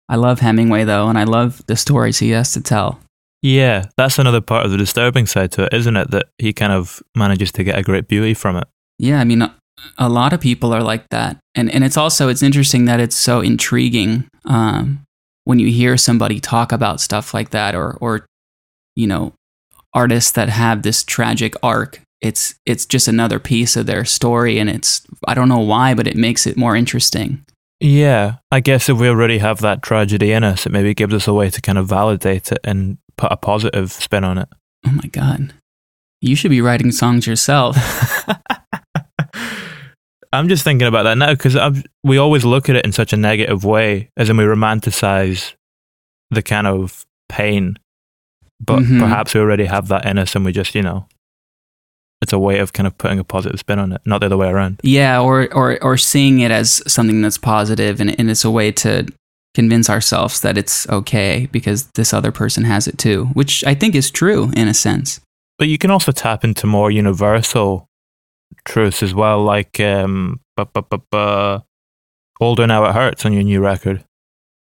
[0.09, 2.99] I love Hemingway though, and I love the stories he has to tell.
[3.41, 6.11] Yeah, that's another part of the disturbing side to it, isn't it?
[6.11, 8.67] That he kind of manages to get a great beauty from it.
[8.97, 9.49] Yeah, I mean
[9.97, 11.37] a, lot of people are like that.
[11.55, 15.05] And and it's also it's interesting that it's so intriguing um
[15.45, 18.25] when you hear somebody talk about stuff like that or or
[18.95, 19.33] you know
[19.93, 24.69] artists that have this tragic arc it's it's just another piece of their story and
[24.69, 27.43] it's i don't know why but it makes it more interesting
[27.81, 31.27] Yeah, I guess if we already have that tragedy in us, it maybe gives us
[31.27, 34.47] a way to kind of validate it and put a positive spin on it.
[34.87, 35.53] oh my god
[36.21, 37.75] you should be writing songs yourself
[40.31, 41.57] I'm just thinking about that now because
[42.03, 45.53] we always look at it in such a negative way, as in we romanticize
[46.29, 47.77] the kind of pain,
[48.63, 48.99] but Mhm.
[48.99, 51.07] perhaps we already have that in us and we just, you know,
[52.21, 54.37] it's a way of kind of putting a positive spin on it, not the other
[54.37, 54.79] way around.
[54.83, 58.71] yeah or or or seeing it as something that's positive and, and it's a way
[58.71, 59.05] to
[59.55, 63.95] convince ourselves that it's okay because this other person has it too which i think
[63.95, 65.19] is true in a sense
[65.57, 67.87] But you can also tap into more universal
[68.65, 71.59] truths as well, like um, bu- bu- bu- bu-
[72.39, 74.03] Older Now It Hurts on your new record.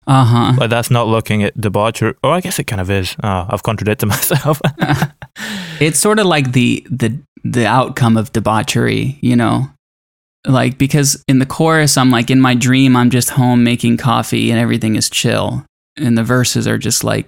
[0.07, 2.13] uh-huh Like that's not looking at debauchery.
[2.23, 3.15] Oh, I guess it kind of is.
[3.23, 4.61] Oh, I've contradicted myself.
[5.79, 7.09] it's sort of like the the
[7.51, 9.69] the outcome of debauchery, you know.
[10.45, 14.49] Like because in the chorus I'm like in my dream I'm just home making coffee
[14.49, 15.65] and everything is chill.
[15.97, 17.27] And the verses are just like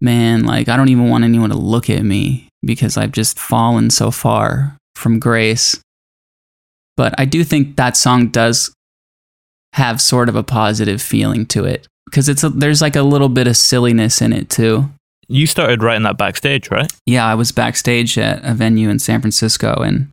[0.00, 3.90] man, like I don't even want anyone to look at me because I've just fallen
[3.90, 5.80] so far from grace.
[6.96, 8.72] But I do think that song does
[9.72, 13.28] have sort of a positive feeling to it because it's a, there's like a little
[13.28, 14.90] bit of silliness in it too.
[15.30, 16.90] You started writing that backstage, right?
[17.06, 20.10] yeah, I was backstage at a venue in San Francisco and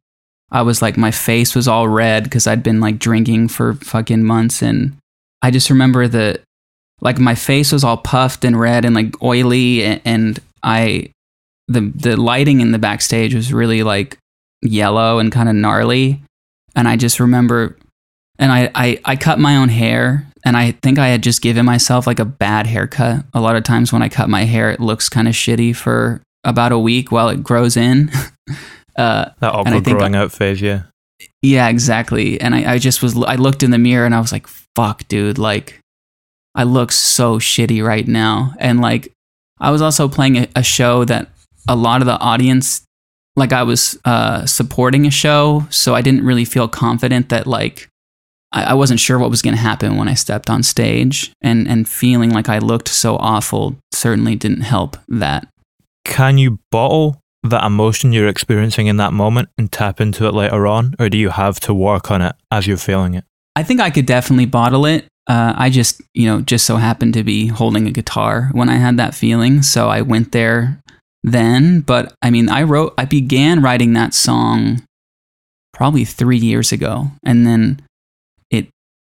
[0.51, 4.23] I was like, my face was all red because I'd been like drinking for fucking
[4.23, 4.61] months.
[4.61, 4.97] And
[5.41, 6.41] I just remember that,
[7.01, 9.83] like, my face was all puffed and red and like oily.
[9.83, 11.09] And I,
[11.67, 14.17] the, the lighting in the backstage was really like
[14.61, 16.21] yellow and kind of gnarly.
[16.75, 17.75] And I just remember,
[18.39, 20.26] and I, I, I cut my own hair.
[20.45, 23.25] And I think I had just given myself like a bad haircut.
[23.33, 26.21] A lot of times when I cut my hair, it looks kind of shitty for
[26.43, 28.09] about a week while it grows in.
[28.95, 30.83] uh, That I awkward growing out phase, yeah.
[31.41, 32.39] yeah, exactly.
[32.39, 35.07] And I, I just was, I looked in the mirror and I was like, fuck,
[35.07, 35.79] dude, like,
[36.55, 38.53] I look so shitty right now.
[38.59, 39.11] And like,
[39.59, 41.29] I was also playing a, a show that
[41.67, 42.83] a lot of the audience,
[43.35, 45.67] like, I was uh, supporting a show.
[45.69, 47.89] So I didn't really feel confident that, like,
[48.51, 51.31] I, I wasn't sure what was going to happen when I stepped on stage.
[51.41, 55.47] And, and feeling like I looked so awful certainly didn't help that.
[56.05, 60.67] Can you bottle that emotion you're experiencing in that moment and tap into it later
[60.67, 60.95] on?
[60.99, 63.23] Or do you have to work on it as you're feeling it?
[63.55, 65.05] I think I could definitely bottle it.
[65.27, 68.75] Uh, I just, you know, just so happened to be holding a guitar when I
[68.75, 69.61] had that feeling.
[69.61, 70.79] So I went there
[71.23, 71.81] then.
[71.81, 74.83] But I mean, I wrote, I began writing that song
[75.73, 77.07] probably three years ago.
[77.23, 77.81] And then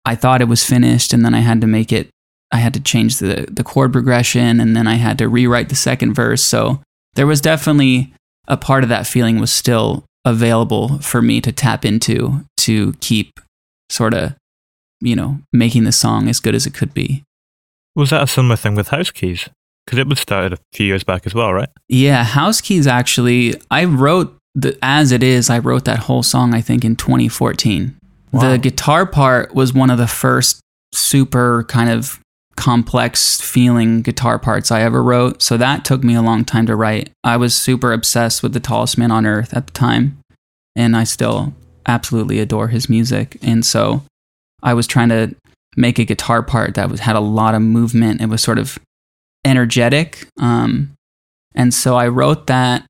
[0.05, 1.13] I thought it was finished.
[1.13, 2.09] And then I had to make it,
[2.51, 4.59] I had to change the, the chord progression.
[4.59, 6.43] And then I had to rewrite the second verse.
[6.43, 6.81] So
[7.15, 8.13] there was definitely
[8.47, 13.39] a part of that feeling was still available for me to tap into to keep
[13.89, 14.35] sort of,
[15.01, 17.23] you know, making the song as good as it could be.
[17.95, 19.49] Was that a similar thing with House Keys?
[19.85, 21.69] Because it was started a few years back as well, right?
[21.89, 26.53] Yeah, House Keys actually, I wrote the as it is, I wrote that whole song
[26.53, 27.97] I think in 2014.
[28.33, 28.51] Wow.
[28.51, 30.59] The guitar part was one of the first
[30.91, 32.19] super kind of
[32.55, 35.41] complex feeling guitar parts I ever wrote.
[35.41, 37.11] So that took me a long time to write.
[37.23, 40.19] I was super obsessed with the tallest man on earth at the time,
[40.75, 41.53] and I still
[41.85, 43.37] absolutely adore his music.
[43.41, 44.03] And so
[44.61, 45.35] I was trying to
[45.75, 48.21] make a guitar part that was had a lot of movement.
[48.21, 48.79] It was sort of
[49.45, 50.27] energetic.
[50.39, 50.93] Um,
[51.55, 52.85] and so I wrote that.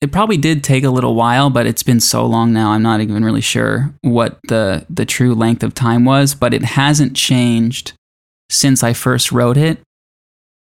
[0.00, 2.70] It probably did take a little while, but it's been so long now.
[2.70, 6.64] I'm not even really sure what the the true length of time was, but it
[6.64, 7.94] hasn't changed
[8.48, 9.80] since I first wrote it.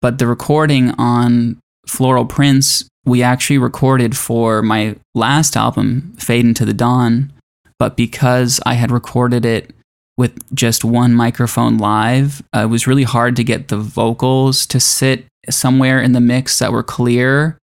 [0.00, 6.64] But the recording on Floral Prince, we actually recorded for my last album, Fade into
[6.64, 7.32] the Dawn.
[7.78, 9.74] But because I had recorded it
[10.16, 14.78] with just one microphone live, uh, it was really hard to get the vocals to
[14.78, 17.58] sit somewhere in the mix that were clear.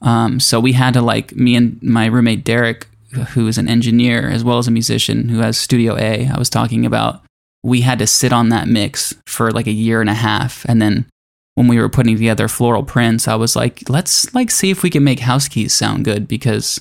[0.00, 2.86] Um, so we had to, like, me and my roommate Derek,
[3.30, 6.50] who is an engineer as well as a musician who has Studio A, I was
[6.50, 7.22] talking about
[7.62, 10.64] we had to sit on that mix for like a year and a half.
[10.68, 11.06] And then
[11.54, 14.90] when we were putting together Floral Prince i was like let's like see if we
[14.90, 16.80] can make house keys sound good because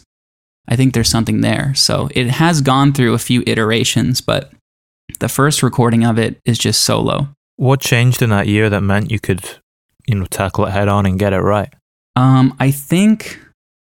[0.68, 1.74] i think there's something there.
[1.74, 4.52] So it has gone through a few iterations but
[5.20, 7.30] the first recording of it is just solo.
[7.56, 9.44] What changed in that year that meant you could,
[10.06, 11.74] you know, tackle it head on and get it right?
[12.18, 13.40] Um, i think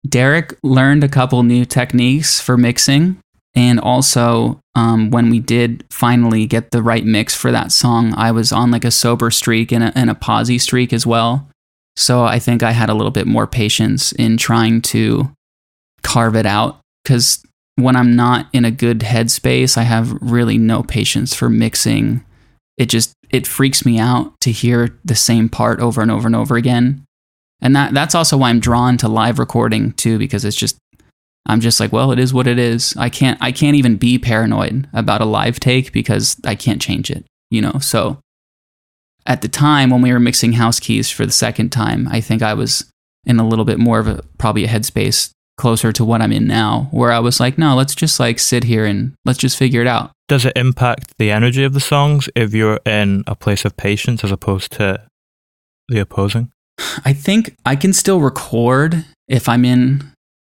[0.08, 3.20] derek learned a couple new techniques for mixing
[3.56, 8.32] and also, um, when we did finally get the right mix for that song, I
[8.32, 11.48] was on like a sober streak and a, and a posy streak as well.
[11.96, 15.32] So I think I had a little bit more patience in trying to
[16.02, 16.80] carve it out.
[17.04, 17.44] Because
[17.76, 22.26] when I'm not in a good headspace, I have really no patience for mixing.
[22.78, 26.36] It just it freaks me out to hear the same part over and over and
[26.36, 27.04] over again.
[27.64, 30.78] And that that's also why I'm drawn to live recording too, because it's just
[31.46, 32.94] I'm just like, well, it is what it is.
[32.98, 37.10] I can't I can't even be paranoid about a live take because I can't change
[37.10, 37.80] it, you know.
[37.80, 38.20] So
[39.26, 42.42] at the time when we were mixing house keys for the second time, I think
[42.42, 42.90] I was
[43.26, 46.48] in a little bit more of a probably a headspace closer to what I'm in
[46.48, 49.82] now, where I was like, no, let's just like sit here and let's just figure
[49.82, 50.12] it out.
[50.28, 54.24] Does it impact the energy of the songs if you're in a place of patience
[54.24, 55.06] as opposed to
[55.88, 56.52] the opposing?
[57.06, 60.12] I think I can still record if I'm in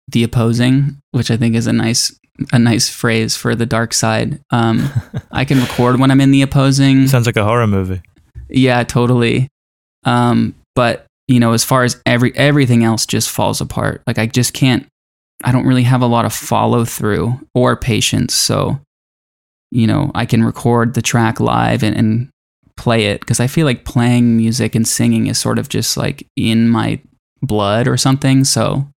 [0.08, 2.18] the opposing, which I think is a nice
[2.52, 4.40] a nice phrase for the dark side.
[4.50, 4.90] Um,
[5.32, 7.08] I can record when I'm in the opposing.
[7.08, 8.02] Sounds like a horror movie.
[8.50, 9.50] Yeah, totally.
[10.06, 14.02] Um, but you know, as far as every everything else just falls apart.
[14.08, 14.88] Like I just can't.
[15.44, 18.34] I don't really have a lot of follow through or patience.
[18.34, 18.80] So,
[19.72, 22.30] you know, I can record the track live and, and
[22.76, 26.28] play it because I feel like playing music and singing is sort of just like
[26.36, 27.00] in my
[27.42, 28.44] blood or something.
[28.44, 28.88] So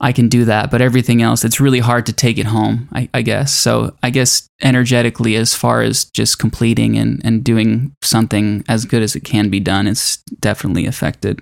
[0.00, 3.08] I can do that, but everything else, it's really hard to take it home, I,
[3.14, 3.54] I, guess.
[3.54, 9.02] So I guess energetically, as far as just completing and, and doing something as good
[9.02, 11.40] as it can be done, it's definitely affected.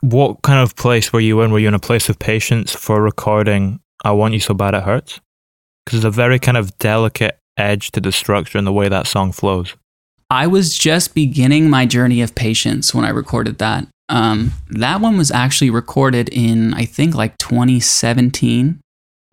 [0.00, 1.50] What kind of place were you in?
[1.50, 4.84] Were you in a place of patience for recording I Want You So Bad It
[4.84, 5.20] Hurts?
[5.84, 9.08] Because there's a very kind of delicate edge to the structure and the way that
[9.08, 9.74] song flows.
[10.30, 13.86] I was just beginning my journey of patience when I recorded that.
[14.10, 18.80] Um, that one was actually recorded in, I think, like 2017,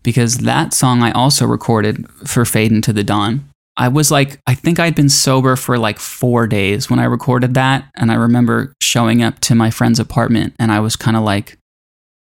[0.04, 3.50] because that song I also recorded for Fade into the Dawn.
[3.78, 7.56] I was like, I think I'd been sober for like four days when I recorded
[7.56, 7.90] that.
[7.98, 11.58] And I remember showing up to my friend's apartment and I was kind of like,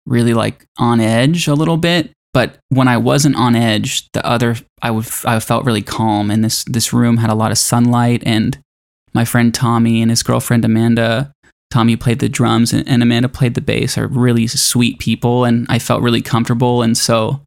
[0.05, 2.11] really like on edge a little bit.
[2.33, 6.29] But when I wasn't on edge, the other, I would, I felt really calm.
[6.29, 8.21] And this, this room had a lot of sunlight.
[8.25, 8.59] And
[9.15, 11.31] my friend Tommy and his girlfriend Amanda
[11.71, 15.65] Tommy played the drums and, and Amanda played the bass are really sweet people and
[15.69, 17.41] I felt really comfortable and so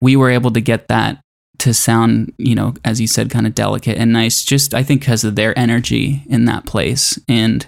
[0.00, 1.20] we were able to get that
[1.58, 5.00] to sound, you know, as you said, kind of delicate and nice, just I think
[5.00, 7.18] because of their energy in that place.
[7.28, 7.66] And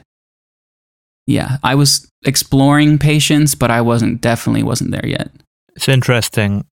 [1.27, 5.31] yeah, I was exploring patience, but I wasn't definitely wasn't there yet.
[5.75, 6.67] It's interesting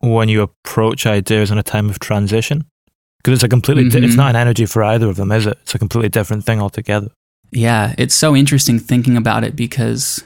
[0.00, 2.64] when you approach ideas in a time of transition
[3.26, 4.04] because it's a completely, mm-hmm.
[4.04, 5.58] it's not an energy for either of them, is it?
[5.62, 7.08] It's a completely different thing altogether.
[7.50, 10.22] Yeah, it's so interesting thinking about it because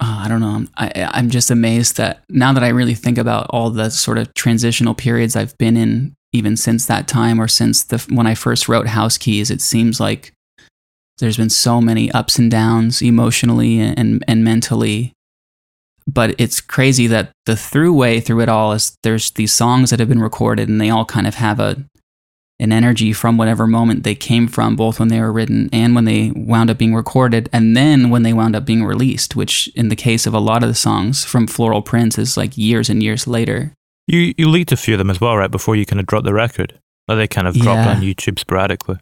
[0.00, 0.66] uh, I don't know.
[0.76, 4.34] I, I'm just amazed that now that I really think about all the sort of
[4.34, 8.68] transitional periods I've been in, even since that time or since the when I first
[8.68, 10.32] wrote House Keys, it seems like
[11.18, 15.12] there's been so many ups and downs emotionally and and mentally
[16.12, 20.08] but it's crazy that the throughway through it all is there's these songs that have
[20.08, 21.76] been recorded and they all kind of have a
[22.60, 26.04] an energy from whatever moment they came from, both when they were written and when
[26.04, 29.88] they wound up being recorded, and then when they wound up being released, which in
[29.88, 33.02] the case of a lot of the songs from Floral Prince is like years and
[33.02, 33.72] years later.
[34.06, 35.50] You you leaked a few of them as well, right?
[35.50, 37.94] Before you kind of dropped the record, or they kind of dropped Yeah.
[37.96, 38.98] on YouTube sporadically.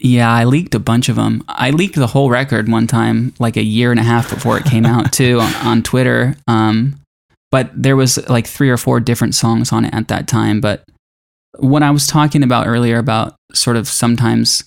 [0.00, 1.42] Yeah, I leaked a bunch of them.
[1.48, 4.64] I leaked the whole record one time, like a year and a half before it
[4.64, 6.36] came out, too, on, on Twitter.
[6.46, 7.00] Um,
[7.50, 10.60] but there was like three or four different songs on it at that time.
[10.60, 10.84] But
[11.58, 14.64] what I was talking about earlier about sort of sometimes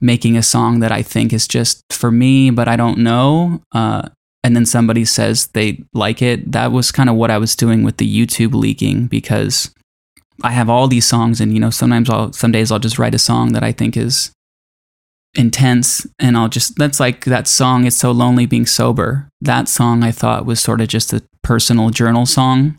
[0.00, 4.08] making a song that I think is just for me, but I don't know, uh,
[4.44, 6.52] and then somebody says they like it.
[6.52, 9.74] That was kind of what I was doing with the YouTube leaking because
[10.42, 13.14] I have all these songs, and you know, sometimes I'll, some days I'll just write
[13.14, 14.30] a song that I think is
[15.34, 20.02] intense and I'll just that's like that song it's so lonely being sober that song
[20.02, 22.78] I thought was sort of just a personal journal song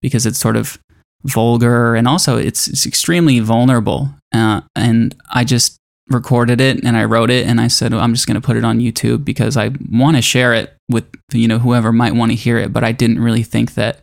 [0.00, 0.78] because it's sort of
[1.24, 4.10] vulgar and also it's, it's extremely vulnerable.
[4.32, 8.14] Uh, and I just recorded it and I wrote it and I said well, I'm
[8.14, 11.48] just going to put it on YouTube because I want to share it with you
[11.48, 12.72] know whoever might want to hear it.
[12.72, 14.00] But I didn't really think that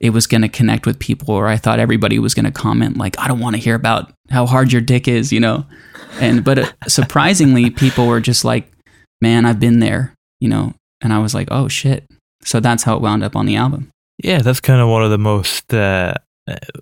[0.00, 2.96] it was going to connect with people or I thought everybody was going to comment
[2.96, 5.66] like I don't want to hear about how hard your dick is you know?
[6.20, 8.70] And but uh, surprisingly people were just like
[9.20, 10.74] man i've been there you know?
[11.00, 12.04] And i was like oh shit.
[12.44, 13.90] So that's how it wound up on the album
[14.22, 16.14] Yeah, that's kind of one of the most, uh,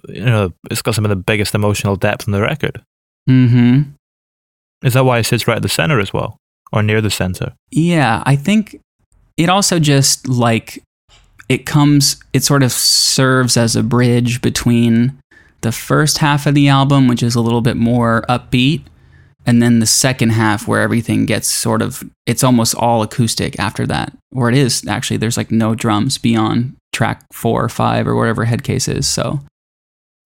[0.09, 2.83] you know, it's got some of the biggest emotional depth on the record.
[3.29, 3.91] mm-hmm
[4.85, 6.37] Is that why it sits right at the center as well,
[6.73, 7.55] or near the center?
[7.73, 8.81] yeah i think
[9.37, 10.83] it also just like
[11.49, 15.17] it comes it sort of serves as a bridge between
[15.63, 18.83] the first half of the album which is a little bit more upbeat
[19.47, 23.87] and then the second half where everything gets sort of it's almost all acoustic after
[23.87, 28.15] that or it is actually there's like no drums beyond track four or five or
[28.17, 29.41] whatever headcase is so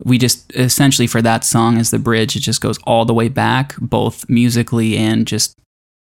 [0.04, 3.28] we just essentially for that song as the bridge it just goes all the way
[3.28, 5.58] back both musically and just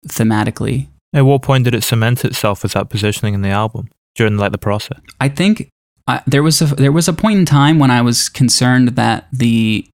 [0.08, 4.38] thematically At what point did it cement itself as that positioning in the album during
[4.38, 5.00] like the process?
[5.20, 5.70] I think
[6.08, 9.28] I, there was a there was a point in time when I was concerned that
[9.32, 9.88] the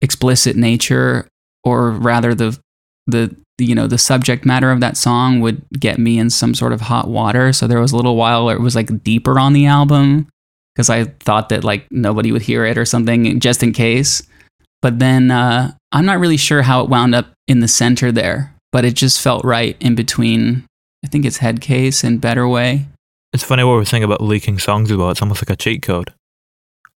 [0.00, 1.28] explicit nature,
[1.64, 2.58] or rather the
[3.06, 6.72] the you know the subject matter of that song would get me in some sort
[6.72, 7.52] of hot water.
[7.52, 10.26] So there was a little while where it was like deeper on the album
[10.74, 14.22] because I thought that like nobody would hear it or something just in case.
[14.82, 18.54] But then uh, I'm not really sure how it wound up in the center there,
[18.72, 20.64] but it just felt right in between.
[21.04, 22.86] I think it's Headcase and Better Way.
[23.32, 25.10] It's funny what we're saying about leaking songs as well.
[25.10, 26.12] It's almost like a cheat code,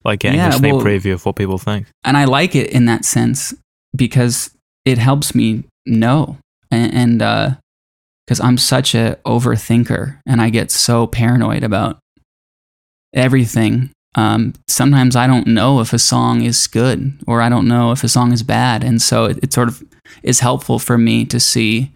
[0.04, 1.86] like getting Yeah, a sneak well- preview of what people think.
[2.04, 3.52] and I like it in that sense
[3.96, 4.50] because
[4.84, 6.38] it helps me know
[6.72, 7.18] and
[8.26, 11.98] because I'm such a overthinker and I get so paranoid about
[13.12, 13.90] everything.
[14.14, 18.04] Um, sometimes I don't know if a song is good or I don't know if
[18.04, 19.82] a song is bad, and so it, it sort of
[20.22, 21.92] is helpful for me to see,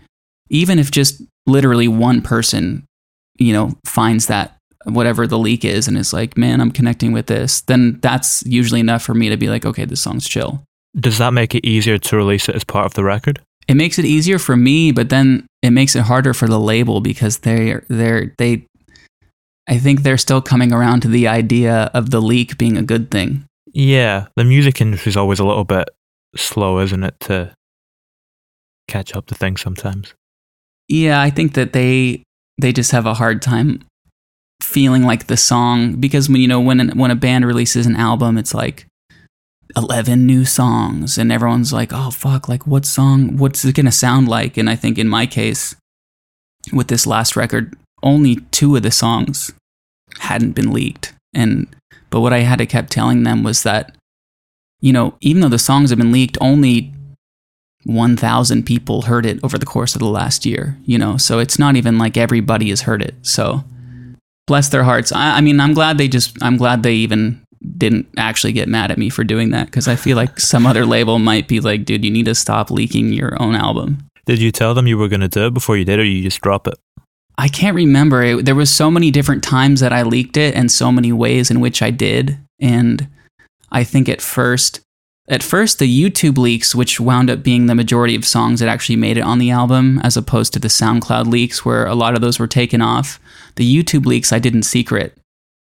[0.49, 2.85] even if just literally one person,
[3.39, 7.27] you know, finds that whatever the leak is and is like, man, I'm connecting with
[7.27, 10.63] this, then that's usually enough for me to be like, okay, this song's chill.
[10.99, 13.41] Does that make it easier to release it as part of the record?
[13.69, 17.01] It makes it easier for me, but then it makes it harder for the label
[17.01, 18.67] because they're they're they
[19.69, 23.11] I think they're still coming around to the idea of the leak being a good
[23.11, 23.45] thing.
[23.73, 25.89] Yeah, the music industry is always a little bit
[26.37, 27.53] slow, isn't it, to
[28.89, 30.15] catch up to things sometimes.
[30.89, 32.23] Yeah, I think that they
[32.61, 33.85] they just have a hard time
[34.63, 38.39] feeling like the song because when you know when when a band releases an album,
[38.39, 38.87] it's like
[39.75, 42.49] eleven new songs, and everyone's like, "Oh fuck!
[42.49, 43.37] Like, what song?
[43.39, 45.75] What's it gonna sound like?" And I think in my case,
[46.73, 49.53] with this last record, only two of the songs
[50.19, 51.67] hadn't been leaked, and
[52.11, 53.97] but what I had to kept telling them was that,
[54.81, 56.93] you know, even though the songs have been leaked, only
[57.85, 61.59] 1,000 people heard it over the course of the last year, you know, so it's
[61.59, 63.15] not even like everybody has heard it.
[63.23, 63.65] So
[64.47, 65.13] bless their hearts.
[65.13, 67.43] I, I mean, I'm glad they just, I'm glad they even
[67.77, 70.87] didn't actually get mad at me for doing that because I feel like some other
[70.87, 74.07] label might be like, dude, you need to stop leaking your own album.
[74.25, 76.23] Did you tell them you were going to do it before you did, or you
[76.23, 76.75] just drop it?
[77.39, 78.23] I can't remember.
[78.23, 81.51] It, there was so many different times that I leaked it and so many ways
[81.51, 82.39] in which I did.
[82.61, 83.09] And
[83.71, 84.81] I think at first,
[85.29, 88.97] at first the YouTube leaks, which wound up being the majority of songs that actually
[88.97, 92.21] made it on the album, as opposed to the SoundCloud leaks where a lot of
[92.21, 93.21] those were taken off.
[93.57, 95.17] The YouTube leaks I did in secret.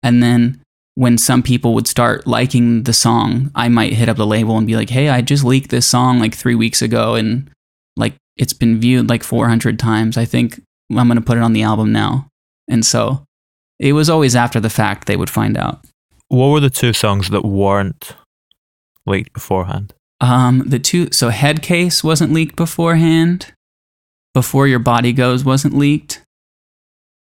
[0.02, 0.60] And then
[0.96, 4.66] when some people would start liking the song, I might hit up the label and
[4.66, 7.50] be like, "Hey, I just leaked this song like 3 weeks ago and
[7.96, 10.16] like it's been viewed like 400 times.
[10.16, 12.28] I think I'm going to put it on the album now."
[12.68, 13.24] And so
[13.80, 15.84] It was always after the fact they would find out.
[16.28, 18.14] What were the two songs that weren't
[19.04, 19.92] leaked beforehand?
[20.20, 23.52] Um, the two so head case wasn't leaked beforehand.
[24.32, 26.22] Before your body goes wasn't leaked,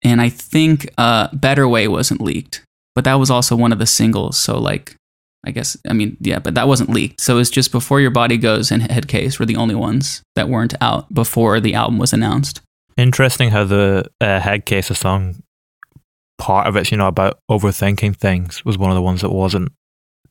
[0.05, 2.63] and I think uh, Better Way wasn't leaked,
[2.95, 4.38] but that was also one of the singles.
[4.38, 4.97] So like,
[5.45, 7.20] I guess I mean yeah, but that wasn't leaked.
[7.20, 10.74] So it's just before your body goes and Headcase were the only ones that weren't
[10.80, 12.61] out before the album was announced.
[12.97, 15.43] Interesting how the uh, head case song
[16.38, 19.72] part of it, you know, about overthinking things was one of the ones that wasn't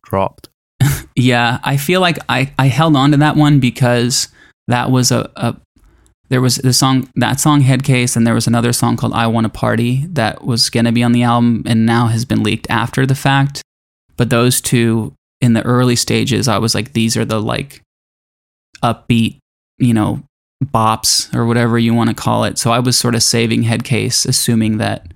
[0.03, 0.49] dropped.
[1.15, 4.29] Yeah, I feel like I, I held on to that one because
[4.69, 5.55] that was a, a
[6.31, 9.43] there was the song that song Headcase and there was another song called I Want
[9.43, 13.05] to Party that was gonna be on the album and now has been leaked after
[13.05, 13.61] the fact.
[14.15, 17.81] But those two in the early stages, I was like, these are the like
[18.81, 19.39] upbeat,
[19.77, 20.23] you know,
[20.63, 22.57] bops or whatever you want to call it.
[22.57, 25.13] So I was sort of saving Headcase, assuming that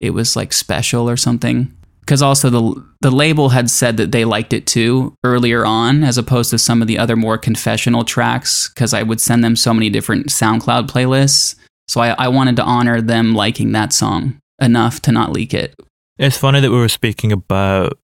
[0.00, 1.76] it was like special or something
[2.08, 6.16] because also the the label had said that they liked it too earlier on, as
[6.16, 8.70] opposed to some of the other more confessional tracks.
[8.74, 11.54] Because I would send them so many different SoundCloud playlists,
[11.86, 15.74] so I, I wanted to honor them liking that song enough to not leak it.
[16.16, 17.98] It's funny that we were speaking about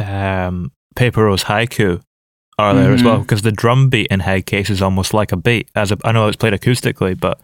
[0.00, 2.02] um, Paper Rose Haiku
[2.60, 5.68] earlier as well, because the drum beat in Headcase is almost like a beat.
[5.76, 7.40] As a, I know it's played acoustically, but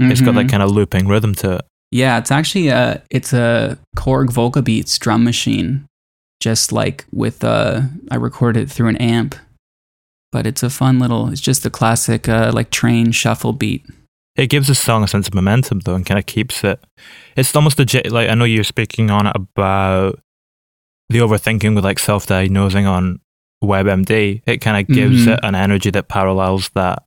[0.00, 0.50] it's got that Mhm.
[0.50, 1.62] kind of looping rhythm to it.
[1.94, 5.86] Yeah, it's actually a it's a Korg Volca Beats drum machine,
[6.40, 9.36] just like with uh I recorded it through an amp,
[10.32, 11.28] but it's a fun little.
[11.30, 13.86] It's just a classic uh, like train shuffle beat.
[14.34, 16.82] It gives the song a sense of momentum though, and kind of keeps it.
[17.36, 20.18] It's almost a like I know you're speaking on it about
[21.10, 23.20] the overthinking with like self-diagnosing on
[23.62, 24.42] WebMD.
[24.46, 25.34] It kind of gives Mhm.
[25.34, 27.04] it an energy that parallels that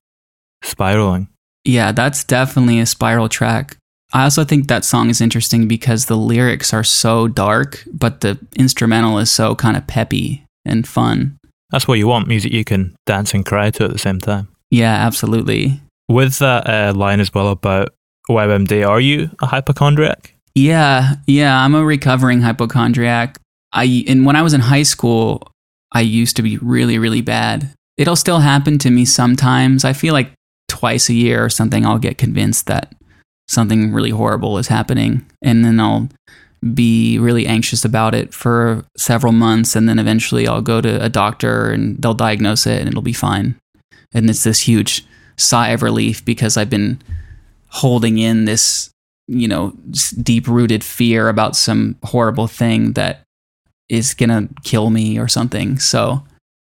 [0.64, 1.28] spiraling.
[1.66, 3.76] Yeah, that's definitely a spiral track.
[4.14, 8.40] I also think that song is interesting because the lyrics are so dark, but the
[8.56, 11.38] instrumental is so kind of peppy and fun.
[11.72, 14.48] That's what you want music you can dance and cry to at the same time.
[14.72, 15.82] Yeah, absolutely.
[16.08, 17.90] With that uh, line as well about
[18.30, 20.34] WebMD, are you a hypochondriac?
[20.56, 23.38] Yeah, yeah, I'm a recovering hypochondriac.
[23.74, 25.52] I and when I was in high school,
[25.92, 27.74] I used to be really really bad.
[27.98, 29.84] It'll still happen to me sometimes.
[29.84, 30.32] I feel like
[30.68, 32.96] twice a year or something I'll get convinced that
[33.48, 36.10] something really horrible is happening and then I'll
[36.74, 41.10] be really anxious about it for several months and then eventually I'll go to a
[41.10, 43.56] doctor and they'll diagnose it and it'll be fine.
[44.14, 45.06] And it's this huge
[45.38, 47.00] sigh of relief because I've been
[47.70, 48.90] holding in this
[49.28, 49.74] you know
[50.22, 53.24] deep rooted fear about some horrible thing that
[53.90, 56.24] is gonna kill me or something so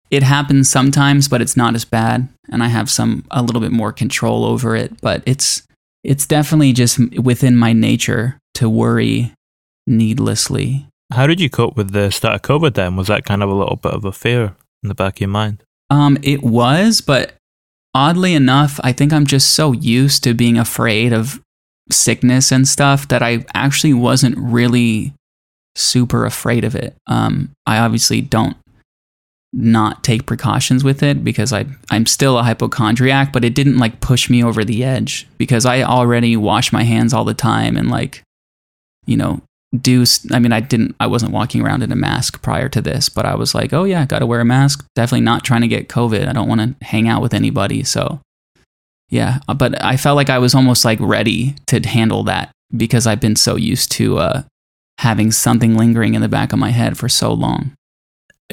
[0.09, 3.71] it happens sometimes but it's not as bad and i have some a little bit
[3.71, 5.63] more control over it but it's
[6.03, 9.33] it's definitely just within my nature to worry
[9.87, 12.95] needlessly How did you cope with the start of COVID then?
[12.95, 15.29] Was that kind of a little bit of a fear in the back of your
[15.29, 15.63] mind?
[15.89, 17.33] Um, it was, but
[17.93, 21.39] oddly enough, I think I'm just so used to being afraid of
[21.91, 25.13] sickness and stuff that I actually wasn't really
[25.75, 26.95] super afraid of it.
[27.07, 28.57] Um, I obviously don't
[29.53, 34.01] not take precautions with it because I I'm still a hypochondriac, but it didn't like
[34.01, 37.89] push me over the edge because I already wash my hands all the time and
[37.91, 38.23] like
[39.05, 39.41] you know
[39.79, 43.09] do I mean I didn't I wasn't walking around in a mask prior to this,
[43.09, 44.85] but I was like, "Oh yeah, got to wear a mask.
[44.95, 46.27] Definitely not trying to get COVID.
[46.27, 48.21] I don't want to hang out with anybody." So
[49.09, 53.07] yeah, uh, but I felt like I was almost like ready to handle that because
[53.07, 54.43] I've been so used to uh
[54.99, 57.73] having something lingering in the back of my head for so long.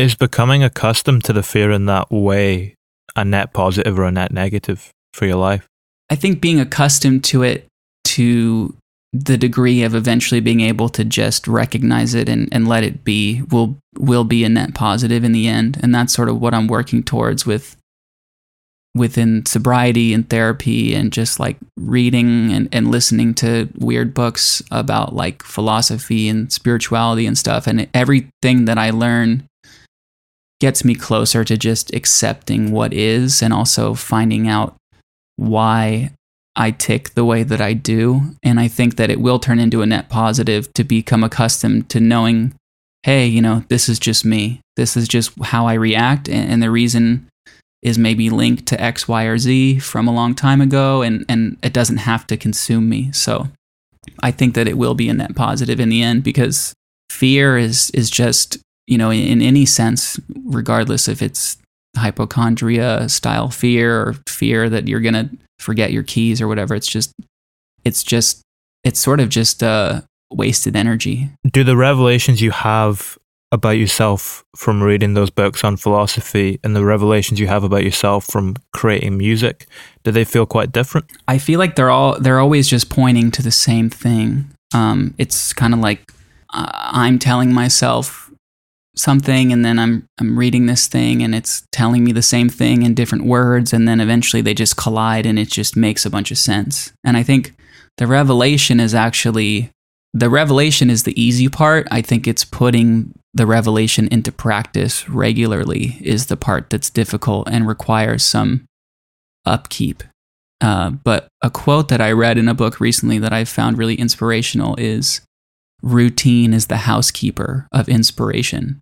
[0.01, 2.75] Is becoming accustomed to the fear in that way
[3.15, 5.67] a net positive or a net negative for your life?
[6.09, 7.67] I think being accustomed to it
[8.05, 8.75] to
[9.13, 13.43] the degree of eventually being able to just recognize it and, and let it be
[13.51, 15.79] will will be a net positive in the end.
[15.83, 17.77] And that's sort of what I'm working towards with
[18.95, 25.15] within sobriety and therapy and just like reading and, and listening to weird books about
[25.15, 27.67] like philosophy and spirituality and stuff.
[27.67, 29.47] And everything that I learn
[30.61, 34.77] gets me closer to just accepting what is and also finding out
[35.37, 36.13] why
[36.55, 38.37] I tick the way that I do.
[38.43, 42.01] And I think that it will turn into a net positive to become accustomed to
[42.01, 42.55] knowing,
[43.03, 44.61] hey, you know, this is just me.
[44.77, 46.29] This is just how I react.
[46.29, 47.27] And, the reason
[47.83, 51.01] is maybe linked to X, Y, or Z from a long time ago.
[51.01, 53.11] And, and it doesn't have to consume me.
[53.13, 53.49] So
[54.23, 56.75] I think that it will be a net positive in the end because
[57.09, 58.59] fear is, is just,
[58.91, 61.57] you know, in, any sense, regardless if it's
[61.97, 65.31] hypochondria style fear or fear that you're going to
[65.61, 66.75] forget your keys or whatever.
[66.75, 67.13] It's just,
[67.85, 68.43] it's just,
[68.83, 70.01] it's sort of just uh,
[70.33, 71.31] wasted energy.
[71.49, 73.17] Do the revelations you have
[73.53, 78.25] about yourself from reading those books on philosophy and the revelations you have about yourself
[78.25, 79.67] from creating music,
[80.03, 81.07] do they feel quite different?
[81.29, 84.51] I feel like they're all they're always just pointing to the same thing.
[84.73, 86.13] Um, it's kind of like
[86.53, 88.30] uh, I'm telling myself
[88.97, 92.83] something, and then I'm I'm reading this thing, and it's telling me the same thing
[92.83, 96.31] in different words, and then eventually they just collide, and it just makes a bunch
[96.31, 96.93] of sense.
[97.05, 97.55] And I think
[97.97, 99.71] the revelation is actually
[100.13, 101.87] the revelation is the easy part.
[101.91, 107.69] I think it's putting the revelation into practice regularly is the part that's difficult and
[107.69, 108.67] requires some
[109.47, 110.03] upkeep.
[110.61, 113.95] Uh, but a quote that I read in a book recently that I found really
[113.95, 115.21] inspirational is
[115.83, 118.81] routine is the housekeeper of inspiration.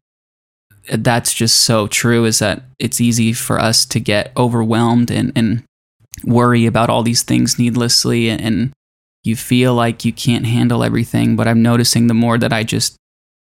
[0.90, 5.62] That's just so true, is that it's easy for us to get overwhelmed and, and
[6.24, 8.30] worry about all these things needlessly.
[8.30, 8.72] And
[9.22, 11.36] you feel like you can't handle everything.
[11.36, 12.96] But I'm noticing the more that I just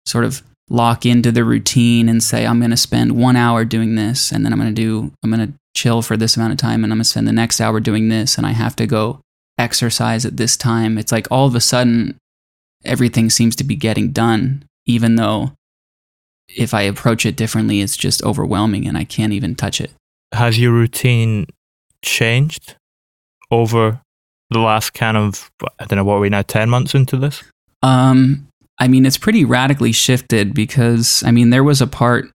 [0.06, 3.94] sort of lock into the routine and say, I'm going to spend one hour doing
[3.94, 6.58] this, and then I'm going to do, I'm going to chill for this amount of
[6.58, 8.86] time, and I'm going to spend the next hour doing this, and I have to
[8.86, 9.20] go
[9.58, 10.98] exercise at this time.
[10.98, 12.16] It's like all of a sudden,
[12.84, 15.52] everything seems to be getting done, even though
[16.48, 19.92] if I approach it differently, it's just overwhelming and I can't even touch it.
[20.32, 21.46] Has your routine
[22.02, 22.76] changed
[23.50, 24.00] over
[24.50, 27.42] the last kind of, I don't know, what are we now, 10 months into this?
[27.82, 32.30] Um, I mean, it's pretty radically shifted because, I mean, there was a part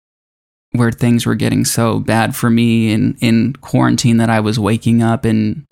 [0.72, 5.02] where things were getting so bad for me in, in quarantine that I was waking
[5.02, 5.66] up and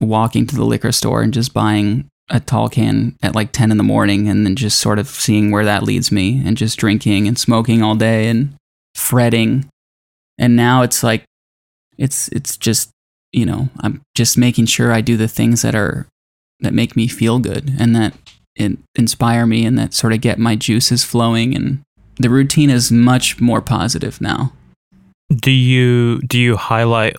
[0.00, 3.76] walking to the liquor store and just buying a tall can at like 10 in
[3.76, 7.26] the morning and then just sort of seeing where that leads me and just drinking
[7.26, 8.54] and smoking all day and
[8.94, 9.68] fretting.
[10.38, 11.24] And now it's like,
[11.98, 12.90] it's, it's just,
[13.32, 16.06] you know, I'm just making sure I do the things that are,
[16.60, 18.14] that make me feel good and that
[18.94, 21.54] inspire me and that sort of get my juices flowing.
[21.54, 21.82] And
[22.16, 24.52] the routine is much more positive now.
[25.34, 27.16] Do you, do you highlight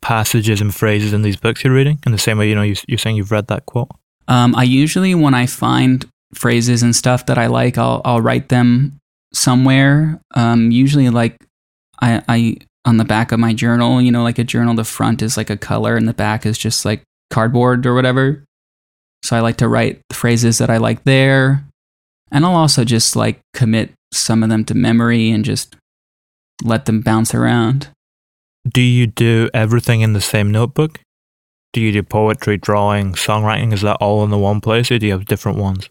[0.00, 2.76] passages and phrases in these books you're reading in the same way, you know, you,
[2.86, 3.90] you're saying you've read that quote?
[4.28, 6.04] Um, I usually, when I find
[6.34, 8.98] phrases and stuff that I like, I'll I'll write them
[9.32, 10.20] somewhere.
[10.34, 11.36] Um, usually, like
[12.00, 15.22] I, I on the back of my journal, you know, like a journal, the front
[15.22, 18.44] is like a color, and the back is just like cardboard or whatever.
[19.22, 21.64] So I like to write phrases that I like there,
[22.30, 25.76] and I'll also just like commit some of them to memory and just
[26.64, 27.88] let them bounce around.
[28.68, 31.00] Do you do everything in the same notebook?
[31.76, 33.70] Do you do poetry, drawing, songwriting?
[33.74, 35.90] Is that all in the one place or do you have different ones?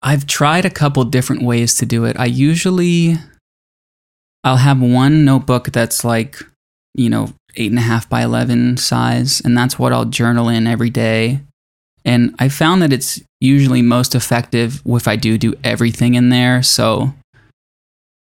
[0.00, 2.16] I've tried a couple different ways to do it.
[2.16, 3.16] I usually
[4.44, 6.40] I'll have one notebook that's like,
[6.94, 10.68] you know, eight and a half by eleven size, and that's what I'll journal in
[10.68, 11.40] every day.
[12.04, 16.62] And I found that it's usually most effective if I do do everything in there.
[16.62, 17.14] So,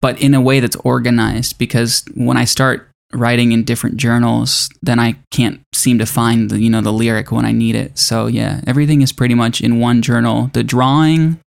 [0.02, 4.98] but in a way that's organized, because when I start writing in different journals, then
[4.98, 7.98] I can't seem to find the you know the lyric when I need it.
[7.98, 10.50] So yeah, everything is pretty much in one journal.
[10.52, 11.40] The drawing,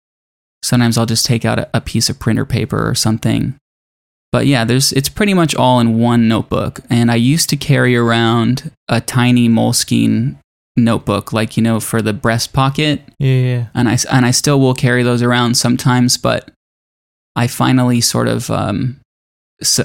[0.63, 3.57] sometimes I'll just take out a, a piece of printer paper or something.
[4.33, 6.81] But yeah, there's it's pretty much all in one notebook.
[6.89, 10.37] And I used to carry around a tiny Moleskine
[10.77, 13.03] notebook, like you know, for the breast pocket.
[13.19, 13.67] Yeah, yeah.
[13.75, 16.51] And I and I still will carry those around sometimes, but
[17.35, 19.00] I finally sort of um,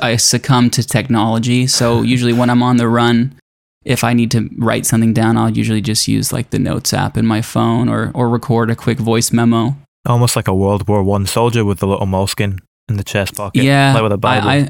[0.02, 1.68] I succumb to technology.
[1.68, 3.36] So usually when I'm on the run,
[3.84, 7.18] if I need to write something down, I'll usually just use like the notes app
[7.18, 9.76] in my phone or or record a quick voice memo.
[10.06, 12.60] Almost like a World War One soldier with the little moleskin
[12.90, 13.64] in the chest pocket.
[13.64, 14.48] Yeah, like with a Bible.
[14.48, 14.70] I, I,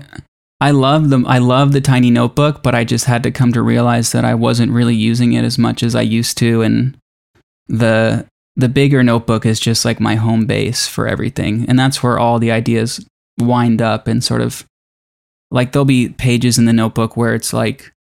[0.62, 1.26] I love them.
[1.28, 4.36] I love the tiny notebook, but I just had to come to realize that I
[4.36, 6.97] wasn't really using it as much as I used to, and
[7.68, 8.26] the
[8.56, 12.39] the bigger notebook is just like my home base for everything, and that's where all
[12.39, 13.06] the ideas
[13.38, 14.66] wind up and sort of
[15.52, 17.91] like there'll be pages in the notebook where it's like,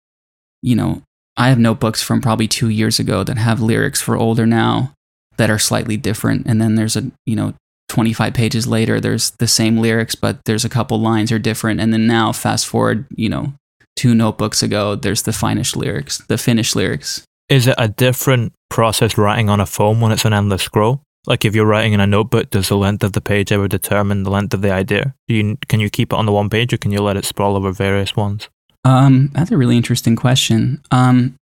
[0.63, 1.03] you know,
[1.37, 4.93] I have notebooks from probably two years ago that have lyrics for older now
[5.37, 6.47] that are slightly different.
[6.47, 7.55] And then there's a, you know,
[7.89, 11.81] 25 pages later, there's the same lyrics, but there's a couple lines are different.
[11.81, 13.53] And then now, fast forward, you know,
[13.97, 17.25] two notebooks ago, there's the finished lyrics, the finished lyrics.
[17.49, 21.03] Is it a different process writing on a phone when it's an endless scroll?
[21.27, 24.25] Like if you're writing in a notebook, does the length of the page ever determine
[24.25, 25.15] the length of the idea?
[25.27, 27.57] You, can you keep it on the one page or can you let it sprawl
[27.57, 28.49] over various ones?
[28.85, 30.83] Um, that's a really interesting question.
[30.91, 31.37] Um,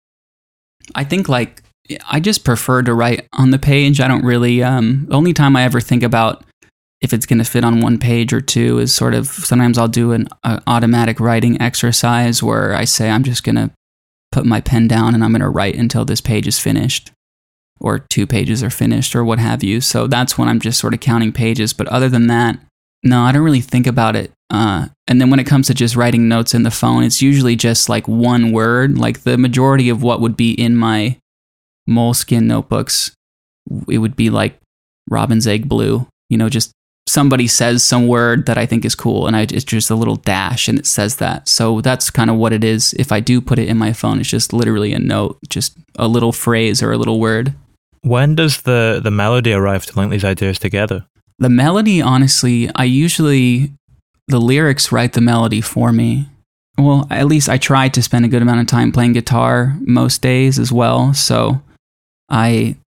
[0.93, 1.63] I think like
[2.09, 3.99] I just prefer to write on the page.
[3.99, 4.63] I don't really.
[4.63, 6.43] Um, the only time I ever think about
[7.01, 9.88] if it's going to fit on one page or two is sort of sometimes I'll
[9.88, 10.27] do an
[10.67, 13.71] automatic writing exercise where I say I'm just going to
[14.32, 17.11] put my pen down and I'm going to write until this page is finished.
[17.82, 19.82] Or two pages are finished or what have you.
[19.82, 21.73] So that's when I'm just sort of counting pages.
[21.73, 22.59] But other than that,
[23.03, 24.32] no, I don't really think about it.
[24.51, 27.55] Uh, and then when it comes to just writing notes in the phone, it's usually
[27.55, 28.97] just like one word.
[28.97, 31.17] Like the majority of what would be in my
[31.88, 33.11] moleskin notebooks,
[33.89, 34.57] it would be like
[35.09, 36.07] robin's egg blue.
[36.29, 36.71] You know, just
[37.07, 40.15] somebody says some word that I think is cool, and I, it's just a little
[40.15, 41.47] dash, and it says that.
[41.47, 42.93] So that's kind of what it is.
[42.93, 46.07] If I do put it in my phone, it's just literally a note, just a
[46.07, 47.53] little phrase or a little word.
[48.02, 51.06] When does the the melody arrive to link these ideas together?
[51.39, 53.72] The melody, honestly, I usually
[54.28, 56.28] the lyrics write the melody for me.
[56.78, 60.22] Well, at least I try to spend a good amount of time playing guitar most
[60.22, 61.14] days as well.
[61.14, 61.62] So
[62.30, 62.78] I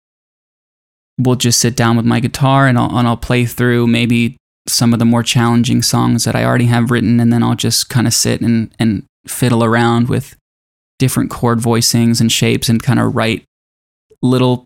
[1.19, 4.37] will just sit down with my guitar and I'll, and I'll play through maybe
[4.67, 7.89] some of the more challenging songs that I already have written, and then I'll just
[7.89, 10.37] kind of sit and, and fiddle around with
[10.99, 13.45] different chord voicings and shapes and kind of write
[14.23, 14.65] little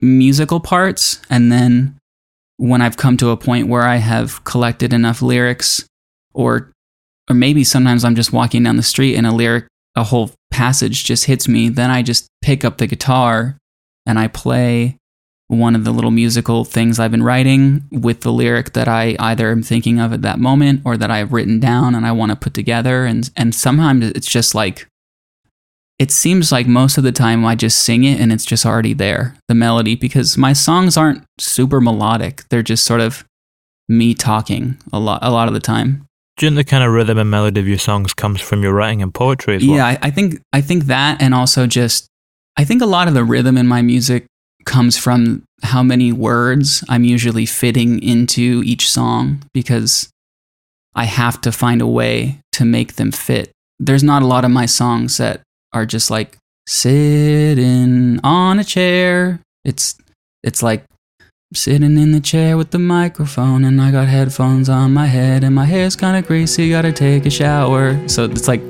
[0.00, 1.20] musical parts.
[1.30, 1.98] And then
[2.56, 5.86] when I've come to a point where I have collected enough lyrics,
[6.34, 6.72] or
[7.30, 11.04] or maybe sometimes I'm just walking down the street and a lyric, a whole passage
[11.04, 13.58] just hits me, then I just pick up the guitar
[14.06, 14.96] and I play
[15.48, 19.50] one of the little musical things I've been writing with the lyric that I either
[19.50, 22.36] am thinking of at that moment or that I've written down and I want to
[22.36, 23.06] put together.
[23.06, 24.86] And, and sometimes it's just like,
[25.98, 28.94] it seems like most of the time I just sing it and it's just already
[28.94, 32.44] there, the melody, because my songs aren't super melodic.
[32.50, 33.24] They're just sort of
[33.88, 36.06] me talking a lot, a lot of the time.
[36.36, 38.72] Do you think the kind of rhythm and melody of your songs comes from your
[38.72, 39.76] writing and poetry as well?
[39.76, 42.06] Yeah, I, I think I think that, and also just
[42.56, 44.26] I think a lot of the rhythm in my music
[44.64, 50.10] comes from how many words I'm usually fitting into each song because
[50.94, 53.50] I have to find a way to make them fit.
[53.80, 55.40] There's not a lot of my songs that
[55.72, 59.40] are just like sitting on a chair.
[59.64, 59.96] It's
[60.42, 60.84] it's like
[61.54, 65.54] sitting in the chair with the microphone and I got headphones on my head and
[65.54, 68.06] my hair's kind of greasy, got to take a shower.
[68.08, 68.62] So it's like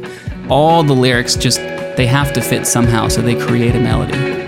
[0.48, 4.47] all the lyrics just they have to fit somehow so they create a melody.